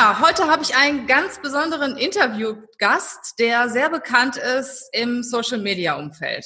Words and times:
Ja, 0.00 0.18
heute 0.18 0.48
habe 0.48 0.62
ich 0.62 0.74
einen 0.74 1.06
ganz 1.06 1.42
besonderen 1.42 1.98
Interviewgast, 1.98 3.38
der 3.38 3.68
sehr 3.68 3.90
bekannt 3.90 4.38
ist 4.38 4.88
im 4.94 5.22
Social-Media-Umfeld. 5.22 6.42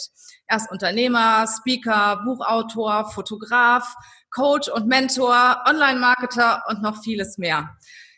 Er 0.48 0.56
ist 0.56 0.72
Unternehmer, 0.72 1.46
Speaker, 1.46 2.20
Buchautor, 2.24 3.12
Fotograf, 3.12 3.94
Coach 4.32 4.68
und 4.68 4.88
Mentor, 4.88 5.62
Online-Marketer 5.68 6.64
und 6.68 6.82
noch 6.82 7.00
vieles 7.04 7.38
mehr. 7.38 7.70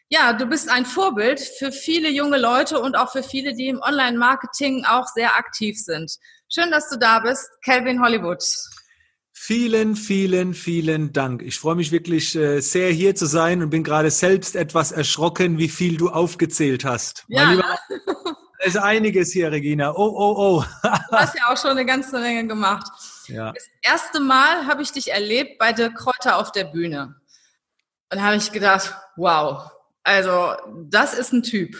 Ja, 0.09 0.33
du 0.33 0.47
bist 0.47 0.71
ein 0.71 0.87
Vorbild 0.87 1.39
für 1.39 1.71
viele 1.71 2.09
junge 2.09 2.39
Leute 2.39 2.81
und 2.81 2.97
auch 2.97 3.13
für 3.13 3.23
viele, 3.23 3.53
die 3.53 3.69
im 3.69 3.83
Online-Marketing 3.83 4.87
auch 4.87 5.07
sehr 5.07 5.37
aktiv 5.37 5.79
sind. 5.79 6.17
Schön, 6.49 6.71
dass 6.71 6.89
du 6.89 6.97
da 6.97 7.19
bist, 7.19 7.47
Calvin 7.63 8.03
Hollywood. 8.03 8.43
Vielen, 9.39 9.97
vielen, 9.97 10.55
vielen 10.55 11.13
Dank. 11.13 11.43
Ich 11.43 11.59
freue 11.61 11.77
mich 11.77 11.93
wirklich 11.93 12.35
äh, 12.35 12.61
sehr 12.61 12.91
hier 12.91 13.15
zu 13.15 13.27
sein 13.27 13.63
und 13.63 13.69
bin 13.69 13.85
gerade 13.85 14.11
selbst 14.11 14.57
etwas 14.57 14.93
erschrocken, 14.93 15.59
wie 15.59 15.69
viel 15.69 15.99
du 15.99 16.09
aufgezählt 16.09 16.87
hast. 16.87 17.25
Ja. 17.29 17.51
Lieber, 17.51 17.79
es 18.59 18.69
ist 18.75 18.79
einiges 18.79 19.33
hier, 19.33 19.53
Regina. 19.53 19.93
Oh, 19.95 20.13
oh, 20.17 20.35
oh. 20.37 20.65
du 20.83 21.17
hast 21.17 21.39
ja 21.39 21.53
auch 21.53 21.57
schon 21.57 21.73
eine 21.73 21.85
ganze 21.85 22.19
Menge 22.19 22.49
gemacht. 22.49 22.87
Ja. 23.29 23.53
Das 23.53 23.69
erste 23.83 24.21
Mal 24.21 24.67
habe 24.67 24.83
ich 24.83 24.91
dich 24.91 25.13
erlebt 25.13 25.59
bei 25.59 25.73
der 25.73 25.91
Kräuter 25.91 26.39
auf 26.39 26.51
der 26.51 26.65
Bühne. 26.65 27.15
Und 28.11 28.23
habe 28.23 28.37
ich 28.37 28.51
gedacht, 28.51 28.97
wow, 29.17 29.71
also 30.03 30.55
das 30.89 31.13
ist 31.13 31.33
ein 31.33 31.43
Typ. 31.43 31.77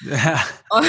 Ja. 0.00 0.44
Und 0.70 0.86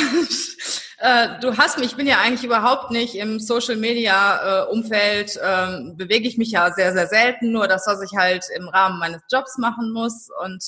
äh, 0.99 1.39
du 1.41 1.57
hast 1.57 1.77
mich, 1.77 1.91
ich 1.91 1.95
bin 1.95 2.07
ja 2.07 2.19
eigentlich 2.19 2.43
überhaupt 2.43 2.91
nicht 2.91 3.15
im 3.15 3.39
Social 3.39 3.77
Media 3.77 4.63
äh, 4.63 4.71
Umfeld, 4.71 5.37
äh, 5.37 5.93
bewege 5.95 6.27
ich 6.27 6.37
mich 6.37 6.51
ja 6.51 6.71
sehr, 6.73 6.93
sehr 6.93 7.07
selten, 7.07 7.51
nur 7.51 7.67
das, 7.67 7.87
was 7.87 8.01
ich 8.01 8.17
halt 8.17 8.45
im 8.55 8.67
Rahmen 8.67 8.99
meines 8.99 9.21
Jobs 9.31 9.57
machen 9.57 9.91
muss. 9.91 10.29
Und 10.43 10.63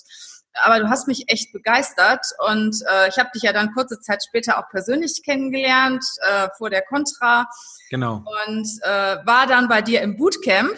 aber 0.54 0.80
du 0.80 0.90
hast 0.90 1.08
mich 1.08 1.26
echt 1.28 1.54
begeistert 1.54 2.26
und 2.50 2.76
äh, 2.90 3.08
ich 3.08 3.18
habe 3.18 3.30
dich 3.34 3.44
ja 3.44 3.54
dann 3.54 3.74
kurze 3.74 4.00
Zeit 4.02 4.22
später 4.28 4.58
auch 4.58 4.70
persönlich 4.70 5.22
kennengelernt 5.24 6.04
äh, 6.22 6.50
vor 6.58 6.70
der 6.70 6.82
Contra. 6.82 7.48
Genau. 7.90 8.24
Und 8.46 8.68
äh, 8.84 9.18
war 9.26 9.48
dann 9.48 9.70
bei 9.70 9.82
dir 9.82 10.02
im 10.02 10.18
Bootcamp 10.18 10.78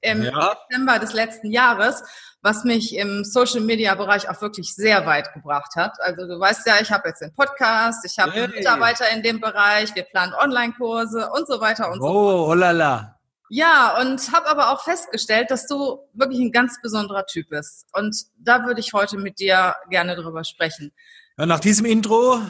im 0.00 0.22
ja. 0.22 0.56
Dezember 0.68 0.98
des 0.98 1.12
letzten 1.12 1.50
Jahres 1.50 2.02
was 2.42 2.64
mich 2.64 2.94
im 2.96 3.24
Social 3.24 3.60
Media 3.60 3.94
Bereich 3.94 4.28
auch 4.28 4.40
wirklich 4.40 4.74
sehr 4.74 5.06
weit 5.06 5.32
gebracht 5.34 5.74
hat. 5.76 5.96
Also 6.00 6.26
du 6.26 6.38
weißt 6.38 6.66
ja, 6.66 6.74
ich 6.80 6.90
habe 6.90 7.08
jetzt 7.08 7.20
den 7.20 7.32
Podcast, 7.32 8.04
ich 8.04 8.18
habe 8.18 8.32
hey. 8.32 8.48
Mitarbeiter 8.48 9.10
in 9.10 9.22
dem 9.22 9.40
Bereich, 9.40 9.94
wir 9.94 10.04
planen 10.04 10.34
Online-Kurse 10.34 11.30
und 11.30 11.46
so 11.48 11.60
weiter 11.60 11.90
und 11.90 12.00
oh, 12.00 12.06
so 12.06 12.12
fort. 12.12 12.48
Oh, 12.48 12.54
lala. 12.54 13.14
Ja, 13.50 13.98
und 14.00 14.32
habe 14.32 14.46
aber 14.46 14.72
auch 14.72 14.84
festgestellt, 14.84 15.50
dass 15.50 15.66
du 15.66 16.00
wirklich 16.12 16.38
ein 16.38 16.52
ganz 16.52 16.80
besonderer 16.82 17.24
Typ 17.24 17.48
bist. 17.48 17.86
Und 17.94 18.14
da 18.36 18.66
würde 18.66 18.80
ich 18.80 18.92
heute 18.92 19.16
mit 19.16 19.40
dir 19.40 19.74
gerne 19.88 20.16
drüber 20.16 20.44
sprechen. 20.44 20.92
Ja, 21.38 21.46
nach 21.46 21.60
diesem 21.60 21.86
Intro, 21.86 22.40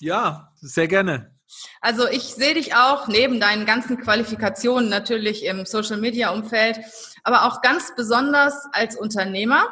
ja, 0.00 0.52
sehr 0.56 0.88
gerne. 0.88 1.35
Also 1.80 2.08
ich 2.08 2.22
sehe 2.34 2.54
dich 2.54 2.74
auch 2.74 3.08
neben 3.08 3.40
deinen 3.40 3.66
ganzen 3.66 3.98
Qualifikationen 3.98 4.88
natürlich 4.88 5.44
im 5.44 5.66
Social-Media-Umfeld, 5.66 6.80
aber 7.24 7.44
auch 7.46 7.62
ganz 7.62 7.94
besonders 7.96 8.54
als 8.72 8.96
Unternehmer 8.96 9.68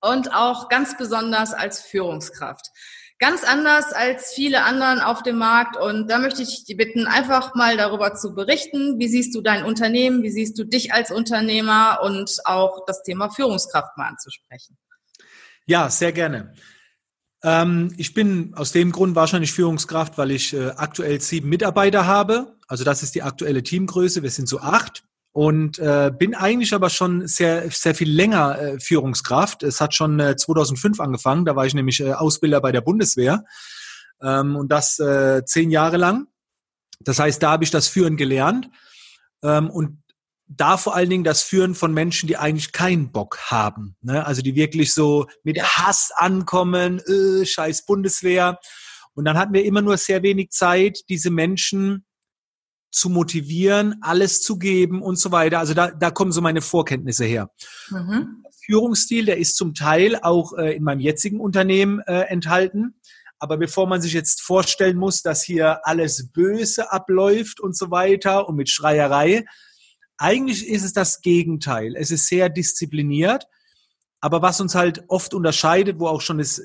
und 0.00 0.34
auch 0.34 0.68
ganz 0.68 0.96
besonders 0.96 1.54
als 1.54 1.80
Führungskraft. 1.80 2.66
Ganz 3.18 3.44
anders 3.44 3.94
als 3.94 4.32
viele 4.34 4.62
anderen 4.62 5.00
auf 5.00 5.22
dem 5.22 5.38
Markt. 5.38 5.78
Und 5.78 6.10
da 6.10 6.18
möchte 6.18 6.42
ich 6.42 6.64
dich 6.66 6.76
bitten, 6.76 7.06
einfach 7.06 7.54
mal 7.54 7.78
darüber 7.78 8.14
zu 8.14 8.34
berichten. 8.34 8.98
Wie 8.98 9.08
siehst 9.08 9.34
du 9.34 9.40
dein 9.40 9.64
Unternehmen? 9.64 10.22
Wie 10.22 10.30
siehst 10.30 10.58
du 10.58 10.64
dich 10.64 10.92
als 10.92 11.10
Unternehmer? 11.10 12.00
Und 12.02 12.30
auch 12.44 12.84
das 12.86 13.02
Thema 13.02 13.30
Führungskraft 13.30 13.96
mal 13.96 14.08
anzusprechen. 14.08 14.76
Ja, 15.64 15.88
sehr 15.88 16.12
gerne. 16.12 16.52
Ähm, 17.42 17.92
ich 17.96 18.14
bin 18.14 18.54
aus 18.54 18.72
dem 18.72 18.92
Grund 18.92 19.14
wahrscheinlich 19.14 19.52
Führungskraft, 19.52 20.18
weil 20.18 20.30
ich 20.30 20.54
äh, 20.54 20.70
aktuell 20.76 21.20
sieben 21.20 21.48
Mitarbeiter 21.48 22.06
habe. 22.06 22.56
Also 22.68 22.84
das 22.84 23.02
ist 23.02 23.14
die 23.14 23.22
aktuelle 23.22 23.62
Teamgröße. 23.62 24.22
Wir 24.22 24.30
sind 24.30 24.48
so 24.48 24.60
acht. 24.60 25.04
Und 25.32 25.78
äh, 25.78 26.10
bin 26.16 26.34
eigentlich 26.34 26.72
aber 26.72 26.88
schon 26.88 27.26
sehr, 27.26 27.70
sehr 27.70 27.94
viel 27.94 28.10
länger 28.10 28.58
äh, 28.58 28.80
Führungskraft. 28.80 29.62
Es 29.62 29.82
hat 29.82 29.94
schon 29.94 30.18
äh, 30.18 30.34
2005 30.34 30.98
angefangen. 30.98 31.44
Da 31.44 31.54
war 31.54 31.66
ich 31.66 31.74
nämlich 31.74 32.00
äh, 32.00 32.14
Ausbilder 32.14 32.62
bei 32.62 32.72
der 32.72 32.80
Bundeswehr. 32.80 33.44
Ähm, 34.22 34.56
und 34.56 34.72
das 34.72 34.98
äh, 34.98 35.44
zehn 35.44 35.70
Jahre 35.70 35.98
lang. 35.98 36.26
Das 37.00 37.18
heißt, 37.18 37.42
da 37.42 37.50
habe 37.50 37.64
ich 37.64 37.70
das 37.70 37.86
Führen 37.86 38.16
gelernt. 38.16 38.70
Ähm, 39.42 39.68
und 39.68 40.02
da 40.48 40.76
vor 40.76 40.94
allen 40.94 41.10
Dingen 41.10 41.24
das 41.24 41.42
Führen 41.42 41.74
von 41.74 41.92
Menschen, 41.92 42.28
die 42.28 42.36
eigentlich 42.36 42.72
keinen 42.72 43.10
Bock 43.10 43.38
haben. 43.50 43.96
Ne? 44.00 44.24
Also 44.24 44.42
die 44.42 44.54
wirklich 44.54 44.94
so 44.94 45.26
mit 45.42 45.60
Hass 45.60 46.10
ankommen, 46.14 47.00
äh, 47.00 47.44
scheiß 47.44 47.84
Bundeswehr. 47.84 48.58
Und 49.14 49.24
dann 49.24 49.38
hatten 49.38 49.54
wir 49.54 49.64
immer 49.64 49.82
nur 49.82 49.96
sehr 49.96 50.22
wenig 50.22 50.50
Zeit, 50.50 51.00
diese 51.08 51.30
Menschen 51.30 52.04
zu 52.92 53.10
motivieren, 53.10 53.96
alles 54.00 54.42
zu 54.42 54.58
geben 54.58 55.02
und 55.02 55.18
so 55.18 55.32
weiter. 55.32 55.58
Also 55.58 55.74
da, 55.74 55.90
da 55.90 56.10
kommen 56.10 56.32
so 56.32 56.40
meine 56.40 56.62
Vorkenntnisse 56.62 57.24
her. 57.24 57.50
Mhm. 57.90 58.44
Führungsstil, 58.64 59.26
der 59.26 59.38
ist 59.38 59.56
zum 59.56 59.74
Teil 59.74 60.18
auch 60.22 60.52
äh, 60.54 60.76
in 60.76 60.82
meinem 60.82 61.00
jetzigen 61.00 61.40
Unternehmen 61.40 62.00
äh, 62.00 62.22
enthalten. 62.22 63.00
Aber 63.38 63.58
bevor 63.58 63.86
man 63.86 64.00
sich 64.00 64.12
jetzt 64.12 64.42
vorstellen 64.42 64.96
muss, 64.96 65.22
dass 65.22 65.42
hier 65.42 65.86
alles 65.86 66.30
böse 66.32 66.90
abläuft 66.90 67.60
und 67.60 67.76
so 67.76 67.90
weiter 67.90 68.48
und 68.48 68.56
mit 68.56 68.70
Schreierei, 68.70 69.44
eigentlich 70.18 70.66
ist 70.66 70.84
es 70.84 70.92
das 70.92 71.20
Gegenteil. 71.20 71.94
Es 71.96 72.10
ist 72.10 72.28
sehr 72.28 72.48
diszipliniert. 72.48 73.46
Aber 74.20 74.42
was 74.42 74.60
uns 74.60 74.74
halt 74.74 75.04
oft 75.08 75.34
unterscheidet, 75.34 75.98
wo 75.98 76.08
auch 76.08 76.20
schon 76.20 76.38
das 76.38 76.58
äh, 76.58 76.64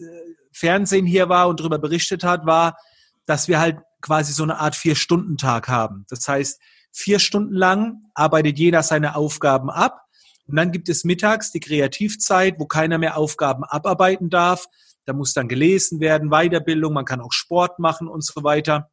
Fernsehen 0.52 1.06
hier 1.06 1.30
war 1.30 1.48
und 1.48 1.60
darüber 1.60 1.80
berichtet 1.80 2.24
hat, 2.24 2.46
war, 2.46 2.78
dass 3.26 3.48
wir 3.48 3.60
halt 3.60 3.80
quasi 4.02 4.34
so 4.34 4.44
eine 4.44 4.58
Art 4.58 4.76
Vier-Stunden-Tag 4.76 5.68
haben. 5.68 6.06
Das 6.10 6.28
heißt, 6.28 6.60
vier 6.92 7.20
Stunden 7.20 7.54
lang 7.54 8.04
arbeitet 8.14 8.58
jeder 8.58 8.84
seine 8.84 9.16
Aufgaben 9.16 9.70
ab. 9.70 10.02
Und 10.48 10.56
dann 10.56 10.72
gibt 10.72 10.90
es 10.90 11.04
mittags 11.04 11.52
die 11.52 11.60
Kreativzeit, 11.60 12.56
wo 12.58 12.66
keiner 12.66 12.98
mehr 12.98 13.16
Aufgaben 13.18 13.64
abarbeiten 13.64 14.30
darf. 14.30 14.66
Da 15.06 15.14
muss 15.14 15.34
dann 15.34 15.48
gelesen 15.48 16.00
werden, 16.00 16.30
Weiterbildung, 16.30 16.94
man 16.94 17.06
kann 17.06 17.22
auch 17.22 17.32
Sport 17.32 17.80
machen 17.80 18.08
und 18.08 18.24
so 18.26 18.44
weiter. 18.44 18.90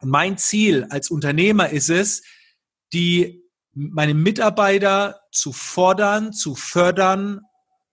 Und 0.00 0.10
mein 0.10 0.38
Ziel 0.38 0.86
als 0.90 1.10
Unternehmer 1.10 1.70
ist 1.70 1.90
es, 1.90 2.22
die 2.92 3.41
meine 3.74 4.14
Mitarbeiter 4.14 5.20
zu 5.30 5.52
fordern, 5.52 6.32
zu 6.32 6.54
fördern 6.54 7.40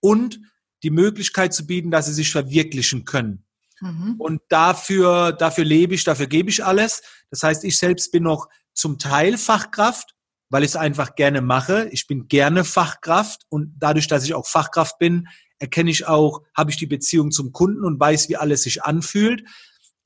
und 0.00 0.40
die 0.82 0.90
Möglichkeit 0.90 1.52
zu 1.54 1.66
bieten, 1.66 1.90
dass 1.90 2.06
sie 2.06 2.12
sich 2.12 2.30
verwirklichen 2.30 3.04
können. 3.04 3.44
Mhm. 3.80 4.16
Und 4.18 4.42
dafür, 4.48 5.32
dafür 5.32 5.64
lebe 5.64 5.94
ich, 5.94 6.04
dafür 6.04 6.26
gebe 6.26 6.50
ich 6.50 6.64
alles. 6.64 7.02
Das 7.30 7.42
heißt, 7.42 7.64
ich 7.64 7.78
selbst 7.78 8.12
bin 8.12 8.24
noch 8.24 8.48
zum 8.74 8.98
Teil 8.98 9.38
Fachkraft, 9.38 10.14
weil 10.50 10.62
ich 10.62 10.70
es 10.70 10.76
einfach 10.76 11.14
gerne 11.14 11.40
mache. 11.40 11.88
Ich 11.92 12.06
bin 12.06 12.28
gerne 12.28 12.64
Fachkraft 12.64 13.46
und 13.48 13.74
dadurch, 13.78 14.06
dass 14.06 14.24
ich 14.24 14.34
auch 14.34 14.46
Fachkraft 14.46 14.98
bin, 14.98 15.28
erkenne 15.58 15.90
ich 15.90 16.06
auch, 16.06 16.42
habe 16.56 16.70
ich 16.70 16.76
die 16.76 16.86
Beziehung 16.86 17.30
zum 17.30 17.52
Kunden 17.52 17.84
und 17.84 18.00
weiß, 18.00 18.28
wie 18.28 18.36
alles 18.36 18.62
sich 18.62 18.82
anfühlt. 18.82 19.44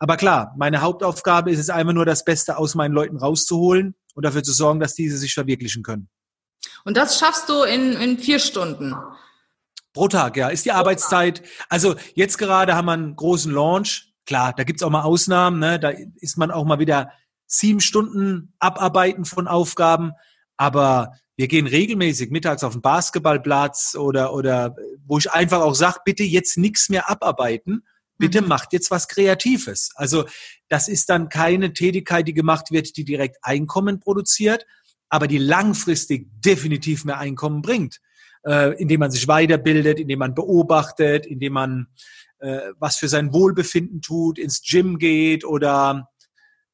Aber 0.04 0.18
klar, 0.18 0.52
meine 0.58 0.82
Hauptaufgabe 0.82 1.50
ist 1.50 1.58
es 1.58 1.70
einfach 1.70 1.94
nur, 1.94 2.04
das 2.04 2.26
Beste 2.26 2.58
aus 2.58 2.74
meinen 2.74 2.92
Leuten 2.92 3.16
rauszuholen 3.16 3.94
und 4.12 4.22
dafür 4.22 4.42
zu 4.42 4.52
sorgen, 4.52 4.78
dass 4.78 4.94
diese 4.94 5.16
sich 5.16 5.32
verwirklichen 5.32 5.82
können. 5.82 6.10
Und 6.84 6.98
das 6.98 7.18
schaffst 7.18 7.48
du 7.48 7.62
in, 7.62 7.94
in 7.94 8.18
vier 8.18 8.38
Stunden? 8.38 8.94
Pro 9.94 10.08
Tag, 10.08 10.36
ja. 10.36 10.48
Ist 10.48 10.66
die 10.66 10.72
Pro 10.72 10.76
Arbeitszeit. 10.76 11.38
Tag. 11.38 11.46
Also 11.70 11.94
jetzt 12.12 12.36
gerade 12.36 12.74
haben 12.74 12.84
wir 12.84 12.92
einen 12.92 13.16
großen 13.16 13.50
Launch. 13.50 14.12
Klar, 14.26 14.52
da 14.54 14.64
gibt's 14.64 14.82
auch 14.82 14.90
mal 14.90 15.04
Ausnahmen. 15.04 15.58
Ne? 15.58 15.80
Da 15.80 15.94
ist 16.16 16.36
man 16.36 16.50
auch 16.50 16.66
mal 16.66 16.78
wieder 16.78 17.10
sieben 17.46 17.80
Stunden 17.80 18.52
abarbeiten 18.58 19.24
von 19.24 19.48
Aufgaben. 19.48 20.12
Aber 20.58 21.12
wir 21.36 21.48
gehen 21.48 21.66
regelmäßig 21.66 22.30
mittags 22.30 22.62
auf 22.62 22.74
den 22.74 22.82
Basketballplatz 22.82 23.96
oder, 23.98 24.34
oder 24.34 24.76
wo 25.06 25.16
ich 25.16 25.32
einfach 25.32 25.62
auch 25.62 25.74
sage, 25.74 26.00
bitte 26.04 26.24
jetzt 26.24 26.58
nichts 26.58 26.90
mehr 26.90 27.08
abarbeiten. 27.08 27.86
Bitte 28.18 28.42
mhm. 28.42 28.48
macht 28.48 28.72
jetzt 28.72 28.90
was 28.90 29.08
Kreatives. 29.08 29.90
Also 29.96 30.24
das 30.68 30.88
ist 30.88 31.10
dann 31.10 31.28
keine 31.28 31.72
Tätigkeit, 31.72 32.28
die 32.28 32.34
gemacht 32.34 32.70
wird, 32.70 32.96
die 32.96 33.04
direkt 33.04 33.38
Einkommen 33.42 34.00
produziert, 34.00 34.66
aber 35.08 35.26
die 35.26 35.38
langfristig 35.38 36.28
definitiv 36.40 37.04
mehr 37.04 37.18
Einkommen 37.18 37.62
bringt. 37.62 38.00
äh, 38.44 38.74
indem 38.80 39.00
man 39.00 39.10
sich 39.10 39.26
weiterbildet, 39.26 39.98
indem 39.98 40.18
man 40.18 40.34
beobachtet, 40.34 41.26
indem 41.26 41.54
man 41.54 41.86
äh, 42.40 42.72
was 42.78 42.96
für 42.96 43.08
sein 43.08 43.32
Wohlbefinden 43.32 44.00
tut, 44.00 44.38
ins 44.38 44.62
Gym 44.62 44.98
geht 44.98 45.44
oder 45.44 46.10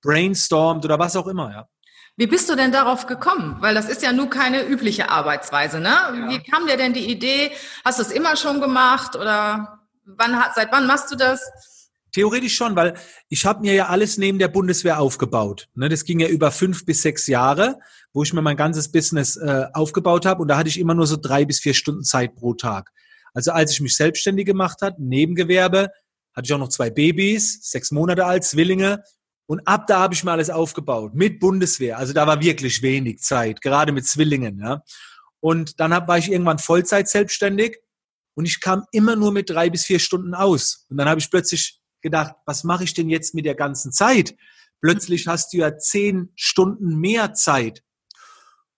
brainstormt 0.02 0.84
oder 0.84 0.98
was 0.98 1.16
auch 1.16 1.26
immer, 1.26 1.50
ja. 1.52 1.68
Wie 2.16 2.26
bist 2.26 2.50
du 2.50 2.56
denn 2.56 2.70
darauf 2.70 3.06
gekommen? 3.06 3.56
Weil 3.60 3.74
das 3.74 3.88
ist 3.88 4.02
ja 4.02 4.12
nur 4.12 4.28
keine 4.28 4.66
übliche 4.66 5.08
Arbeitsweise, 5.08 5.80
ne? 5.80 5.88
Ja. 5.88 6.28
Wie 6.28 6.42
kam 6.42 6.66
dir 6.66 6.76
denn 6.76 6.92
die 6.92 7.08
Idee? 7.10 7.50
Hast 7.82 7.98
du 7.98 8.02
es 8.02 8.10
immer 8.10 8.36
schon 8.36 8.60
gemacht 8.60 9.16
oder 9.16 9.79
wann, 10.16 10.42
seit 10.54 10.72
wann 10.72 10.86
machst 10.86 11.10
du 11.10 11.16
das? 11.16 11.40
Theoretisch 12.12 12.56
schon, 12.56 12.74
weil 12.74 12.94
ich 13.28 13.46
habe 13.46 13.60
mir 13.60 13.74
ja 13.74 13.86
alles 13.86 14.18
neben 14.18 14.38
der 14.38 14.48
Bundeswehr 14.48 14.98
aufgebaut. 14.98 15.68
Ne, 15.74 15.88
das 15.88 16.04
ging 16.04 16.18
ja 16.18 16.28
über 16.28 16.50
fünf 16.50 16.84
bis 16.84 17.02
sechs 17.02 17.26
Jahre, 17.28 17.78
wo 18.12 18.22
ich 18.22 18.32
mir 18.32 18.42
mein 18.42 18.56
ganzes 18.56 18.90
Business 18.90 19.36
äh, 19.36 19.66
aufgebaut 19.72 20.26
habe 20.26 20.42
und 20.42 20.48
da 20.48 20.56
hatte 20.56 20.68
ich 20.68 20.80
immer 20.80 20.94
nur 20.94 21.06
so 21.06 21.16
drei 21.16 21.44
bis 21.44 21.60
vier 21.60 21.74
Stunden 21.74 22.02
Zeit 22.02 22.34
pro 22.34 22.54
Tag. 22.54 22.90
Also 23.32 23.52
als 23.52 23.72
ich 23.72 23.80
mich 23.80 23.96
selbstständig 23.96 24.46
gemacht 24.46 24.82
hat, 24.82 24.98
Nebengewerbe, 24.98 25.90
hatte 26.34 26.46
ich 26.46 26.52
auch 26.52 26.58
noch 26.58 26.68
zwei 26.68 26.90
Babys, 26.90 27.60
sechs 27.62 27.92
Monate 27.92 28.26
alt, 28.26 28.44
Zwillinge 28.44 29.04
und 29.50 29.66
ab 29.66 29.88
da 29.88 29.98
habe 29.98 30.14
ich 30.14 30.22
mir 30.22 30.30
alles 30.30 30.48
aufgebaut 30.48 31.14
mit 31.14 31.40
Bundeswehr. 31.40 31.98
Also 31.98 32.12
da 32.12 32.24
war 32.24 32.40
wirklich 32.40 32.82
wenig 32.82 33.18
Zeit, 33.18 33.60
gerade 33.60 33.90
mit 33.90 34.06
Zwillingen. 34.06 34.60
Ja. 34.60 34.82
Und 35.40 35.80
dann 35.80 35.90
war 35.90 36.18
ich 36.18 36.30
irgendwann 36.30 36.60
Vollzeit 36.60 37.08
selbstständig 37.08 37.78
und 38.34 38.46
ich 38.46 38.60
kam 38.60 38.84
immer 38.92 39.16
nur 39.16 39.32
mit 39.32 39.50
drei 39.50 39.70
bis 39.70 39.84
vier 39.84 39.98
Stunden 39.98 40.34
aus. 40.34 40.86
Und 40.88 40.96
dann 40.96 41.08
habe 41.08 41.20
ich 41.20 41.30
plötzlich 41.30 41.80
gedacht, 42.00 42.34
was 42.46 42.64
mache 42.64 42.84
ich 42.84 42.94
denn 42.94 43.08
jetzt 43.08 43.34
mit 43.34 43.44
der 43.44 43.54
ganzen 43.54 43.92
Zeit? 43.92 44.34
Plötzlich 44.80 45.26
hast 45.26 45.52
du 45.52 45.58
ja 45.58 45.76
zehn 45.76 46.32
Stunden 46.36 46.96
mehr 46.96 47.34
Zeit. 47.34 47.82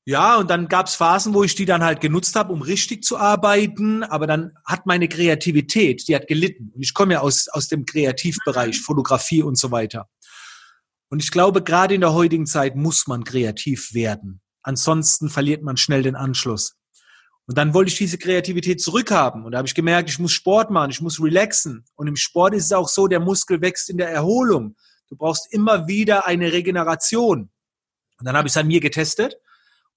Ja, 0.04 0.36
und 0.36 0.50
dann 0.50 0.66
gab 0.66 0.88
es 0.88 0.96
Phasen, 0.96 1.32
wo 1.32 1.44
ich 1.44 1.54
die 1.54 1.64
dann 1.64 1.84
halt 1.84 2.00
genutzt 2.00 2.34
habe, 2.34 2.52
um 2.52 2.60
richtig 2.60 3.04
zu 3.04 3.18
arbeiten, 3.18 4.02
aber 4.02 4.26
dann 4.26 4.52
hat 4.64 4.84
meine 4.84 5.08
Kreativität, 5.08 6.08
die 6.08 6.16
hat 6.16 6.26
gelitten. 6.26 6.72
Und 6.74 6.82
ich 6.82 6.92
komme 6.92 7.14
ja 7.14 7.20
aus, 7.20 7.46
aus 7.48 7.68
dem 7.68 7.86
Kreativbereich, 7.86 8.80
Fotografie 8.80 9.44
und 9.44 9.56
so 9.56 9.70
weiter. 9.70 10.08
Und 11.08 11.22
ich 11.22 11.30
glaube, 11.30 11.62
gerade 11.62 11.94
in 11.94 12.00
der 12.00 12.14
heutigen 12.14 12.46
Zeit 12.46 12.74
muss 12.74 13.06
man 13.06 13.22
kreativ 13.22 13.94
werden. 13.94 14.40
Ansonsten 14.62 15.28
verliert 15.28 15.62
man 15.62 15.76
schnell 15.76 16.02
den 16.02 16.16
Anschluss. 16.16 16.74
Und 17.52 17.58
dann 17.58 17.74
wollte 17.74 17.90
ich 17.90 17.98
diese 17.98 18.16
Kreativität 18.16 18.80
zurückhaben. 18.80 19.44
Und 19.44 19.52
da 19.52 19.58
habe 19.58 19.68
ich 19.68 19.74
gemerkt, 19.74 20.08
ich 20.08 20.18
muss 20.18 20.32
Sport 20.32 20.70
machen, 20.70 20.90
ich 20.90 21.02
muss 21.02 21.20
relaxen. 21.22 21.84
Und 21.96 22.06
im 22.06 22.16
Sport 22.16 22.54
ist 22.54 22.64
es 22.64 22.72
auch 22.72 22.88
so, 22.88 23.08
der 23.08 23.20
Muskel 23.20 23.60
wächst 23.60 23.90
in 23.90 23.98
der 23.98 24.08
Erholung. 24.08 24.74
Du 25.10 25.16
brauchst 25.16 25.52
immer 25.52 25.86
wieder 25.86 26.26
eine 26.26 26.50
Regeneration. 26.50 27.50
Und 28.18 28.26
dann 28.26 28.38
habe 28.38 28.48
ich 28.48 28.54
es 28.54 28.56
an 28.56 28.68
mir 28.68 28.80
getestet 28.80 29.36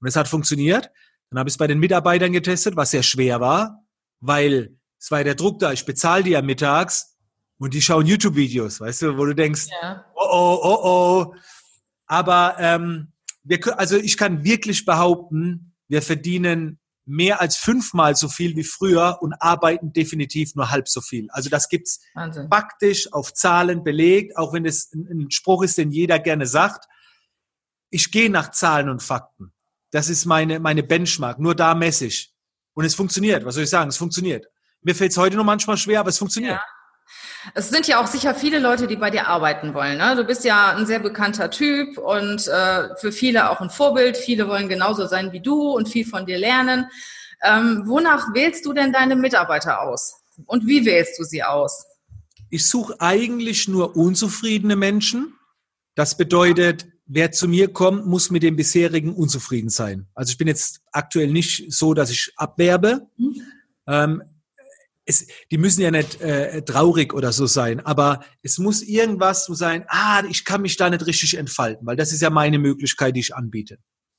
und 0.02 0.08
es 0.10 0.18
hat 0.18 0.28
funktioniert. 0.28 0.90
Dann 1.30 1.40
habe 1.40 1.48
ich 1.48 1.54
es 1.54 1.58
bei 1.58 1.68
den 1.68 1.80
Mitarbeitern 1.80 2.34
getestet, 2.34 2.76
was 2.76 2.92
sehr 2.92 3.04
schwer 3.04 3.40
war, 3.40 3.86
weil 4.20 4.76
es 5.00 5.10
war 5.10 5.20
ja 5.20 5.24
der 5.24 5.36
Druck 5.36 5.60
da. 5.60 5.72
Ich 5.72 5.86
bezahle 5.86 6.24
die 6.26 6.32
ja 6.32 6.42
mittags 6.42 7.16
und 7.58 7.74
die 7.74 7.82
schauen 7.82 8.06
YouTube-Videos, 8.06 8.82
weißt 8.82 9.02
du, 9.04 9.18
wo 9.18 9.24
du 9.24 9.34
denkst, 9.34 9.68
ja. 9.82 10.04
oh 10.14 10.28
oh, 10.30 10.60
oh 10.62 10.80
oh. 10.84 11.36
Aber 12.06 12.58
ähm, 12.60 13.14
wir, 13.44 13.80
also 13.80 13.96
ich 13.96 14.18
kann 14.18 14.44
wirklich 14.44 14.84
behaupten, 14.84 15.74
wir 15.88 16.02
verdienen 16.02 16.82
mehr 17.06 17.40
als 17.40 17.56
fünfmal 17.56 18.16
so 18.16 18.28
viel 18.28 18.56
wie 18.56 18.64
früher 18.64 19.20
und 19.22 19.34
arbeiten 19.40 19.94
definitiv 19.94 20.56
nur 20.56 20.72
halb 20.72 20.88
so 20.90 21.02
viel. 21.02 21.30
Also 21.30 21.50
das 21.50 21.70
gibt's 21.70 22.02
Wahnsinn. 22.16 22.48
faktisch 22.50 23.14
auf 23.14 23.34
Zahlen 23.34 23.84
belegt, 23.84 24.38
auch 24.38 24.54
wenn 24.54 24.66
es 24.66 24.92
ein 24.94 25.30
Spruch 25.30 25.64
ist, 25.64 25.78
den 25.78 25.92
jeder 25.92 26.20
gerne 26.20 26.48
sagt. 26.48 26.86
Ich 27.92 28.12
gehe 28.12 28.30
nach 28.30 28.52
Zahlen 28.52 28.90
und 28.90 29.04
Fakten. 29.04 29.54
Das 29.92 30.10
ist 30.10 30.26
meine, 30.26 30.60
meine 30.60 30.84
Benchmark. 30.84 31.40
Nur 31.40 31.56
da 31.56 31.76
messe 31.76 32.08
ich. 32.08 32.34
Und 32.74 32.86
es 32.86 32.96
funktioniert. 32.96 33.46
Was 33.46 33.56
soll 33.56 33.64
ich 33.64 33.70
sagen? 33.70 33.90
Es 33.90 33.98
funktioniert. 33.98 34.48
Mir 34.82 34.96
fällt 34.96 35.12
es 35.12 35.18
heute 35.18 35.38
noch 35.38 35.46
manchmal 35.46 35.78
schwer, 35.78 36.00
aber 36.00 36.10
es 36.10 36.18
funktioniert. 36.18 36.56
Ja. 36.56 36.64
Es 37.54 37.70
sind 37.70 37.88
ja 37.88 38.02
auch 38.02 38.08
sicher 38.08 38.34
viele 38.34 38.60
Leute, 38.60 38.88
die 38.88 38.96
bei 38.96 39.12
dir 39.12 39.28
arbeiten 39.28 39.74
wollen. 39.74 39.98
Ne? 39.98 40.16
Du 40.16 40.24
bist 40.24 40.44
ja 40.44 40.76
ein 40.76 40.86
sehr 40.86 41.00
bekannter 41.00 41.50
Typ 41.50 41.98
und 41.98 42.48
äh, 42.48 42.96
für 42.98 43.12
viele 43.12 43.50
auch 43.50 43.62
ein 43.62 43.70
Vorbild. 43.70 44.18
Viele 44.18 44.48
wollen 44.48 44.68
genauso 44.68 45.06
sein 45.08 45.32
wie 45.32 45.42
du 45.42 45.72
und 45.72 45.88
viel 45.88 46.06
von 46.06 46.26
dir 46.26 46.38
lernen. 46.38 46.88
Ähm, 47.44 47.84
wonach 47.86 48.34
wählst 48.34 48.66
du 48.66 48.74
denn 48.74 48.92
deine 48.92 49.16
Mitarbeiter 49.16 49.82
aus? 49.82 50.16
Und 50.46 50.66
wie 50.66 50.86
wählst 50.86 51.20
du 51.20 51.24
sie 51.24 51.44
aus? 51.44 51.86
Ich 52.50 52.68
suche 52.68 53.00
eigentlich 53.00 53.68
nur 53.68 53.96
unzufriedene 53.96 54.76
Menschen. 54.76 55.34
Das 55.96 56.18
bedeutet, 56.18 56.88
wer 57.06 57.32
zu 57.32 57.48
mir 57.48 57.72
kommt, 57.72 58.06
muss 58.06 58.32
mit 58.32 58.44
dem 58.44 58.56
bisherigen 58.56 59.14
unzufrieden 59.14 59.70
sein. 59.70 60.08
Also 60.14 60.32
ich 60.32 60.38
bin 60.38 60.48
jetzt 60.48 60.82
aktuell 60.92 61.32
nicht 61.32 61.72
so, 61.72 61.94
dass 61.94 62.10
ich 62.10 62.34
abwerbe. 62.36 63.08
Mhm. 63.18 63.42
Ähm, 63.88 64.24
es, 65.06 65.28
die 65.52 65.58
müssen 65.58 65.82
ja 65.82 65.92
nicht 65.92 66.20
äh, 66.22 66.64
traurig 66.64 67.14
oder 67.14 67.32
so 67.32 67.46
sein, 67.46 67.80
aber 67.80 68.26
es 68.42 68.58
muss 68.58 68.82
irgendwas 68.82 69.46
so 69.46 69.54
sein, 69.54 69.86
ah, 69.88 70.24
ich 70.30 70.46
kann 70.46 70.62
mich 70.62 70.78
da 70.78 70.90
nicht 70.90 71.06
richtig 71.06 71.38
entfalten, 71.38 71.86
weil 71.86 71.96
das 71.96 72.12
ist 72.12 72.22
ja 72.22 72.30
meine 72.30 72.60
Möglichkeit, 72.60 73.16
die 73.16 73.20
ich 73.20 73.36
anbiete. 73.36 73.78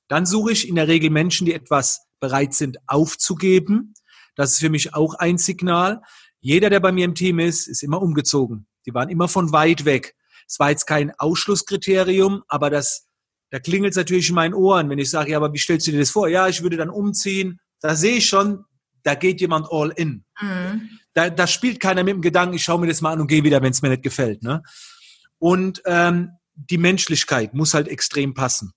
Dann 0.09 0.27
suche 0.27 0.53
ich 0.53 0.69
in 0.69 0.77
der 0.77 0.87
Regel 0.87 1.11
Menschen, 1.11 1.47
die 1.47 1.55
etwas 1.55 2.07
bereit 2.21 2.55
sind 2.55 2.79
aufzugeben. 2.87 3.95
Das 4.37 4.53
ist 4.53 4.61
für 4.61 4.71
mich 4.71 4.95
auch 4.95 5.15
ein 5.15 5.39
Signal. 5.39 6.03
Jeder, 6.41 6.71
der 6.71 6.81
bei 6.81 6.93
mir 6.93 7.05
im 7.05 7.17
Team 7.17 7.41
ist, 7.41 7.67
ist 7.67 7.83
immer 7.83 8.01
umgezogen. 8.01 8.69
Die 8.87 8.95
waren 8.95 9.09
immer 9.09 9.27
von 9.27 9.53
weit 9.53 9.85
weg. 9.85 10.15
Es 10.49 10.61
war 10.61 10.71
jetzt 10.71 10.87
kein 10.87 11.13
Ausschlusskriterium, 11.19 12.45
aber 12.47 12.71
das, 12.71 13.09
da 13.51 13.59
klingelt 13.59 13.93
es 13.93 13.97
natürlich 13.97 14.29
in 14.29 14.37
meinen 14.37 14.55
Ohren, 14.55 14.89
wenn 14.89 15.01
ich 15.01 15.11
sage, 15.11 15.33
ja, 15.33 15.39
aber 15.39 15.53
wie 15.53 15.59
stellst 15.59 15.89
du 15.89 15.91
dir 15.91 15.99
das 15.99 16.11
vor? 16.11 16.29
Ja, 16.29 16.47
ich 16.47 16.63
würde 16.63 16.77
dann 16.77 16.91
umziehen. 16.91 17.59
Da 17.81 17.97
sehe 17.97 18.19
ich 18.19 18.29
schon, 18.29 18.65
da 19.07 19.15
geht 19.15 19.41
jemand 19.41 19.69
all 19.71 19.91
in. 19.91 20.25
Mhm. 20.41 20.91
Da, 21.15 21.31
da 21.31 21.47
spielt 21.47 21.79
keiner 21.79 22.03
mit 22.03 22.15
dem 22.15 22.23
Gedanken, 22.23 22.57
ich 22.57 22.65
schaue 22.65 22.81
mir 22.81 22.89
das 22.89 23.01
mal 23.01 23.13
an 23.13 23.21
und 23.21 23.29
gehe 23.29 23.45
wieder, 23.45 23.63
wenn 23.63 23.71
es 23.71 23.81
mir 23.81 23.89
nicht 23.89 24.03
gefällt. 24.03 24.43
Ne? 24.43 24.63
Und 25.39 25.81
ähm, 25.87 26.33
die 26.55 26.79
Menschlichkeit 26.79 27.55
muss 27.55 27.73
halt 27.73 27.87
extrem 27.87 28.35
passen. 28.35 28.73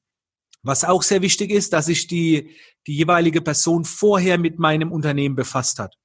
Was 0.62 0.84
auch 0.84 1.02
sehr 1.02 1.24
wichtig 1.24 1.50
ist, 1.50 1.74
dass 1.74 1.88
sich 1.88 2.06
die, 2.06 2.56
die 2.86 2.96
jeweilige 2.96 3.42
Person 3.42 3.86
vorher 3.86 4.38
mit 4.38 4.60
meinem 4.60 4.92
Unternehmen 4.92 5.36
befasst 5.36 5.80
hat. 5.80 5.96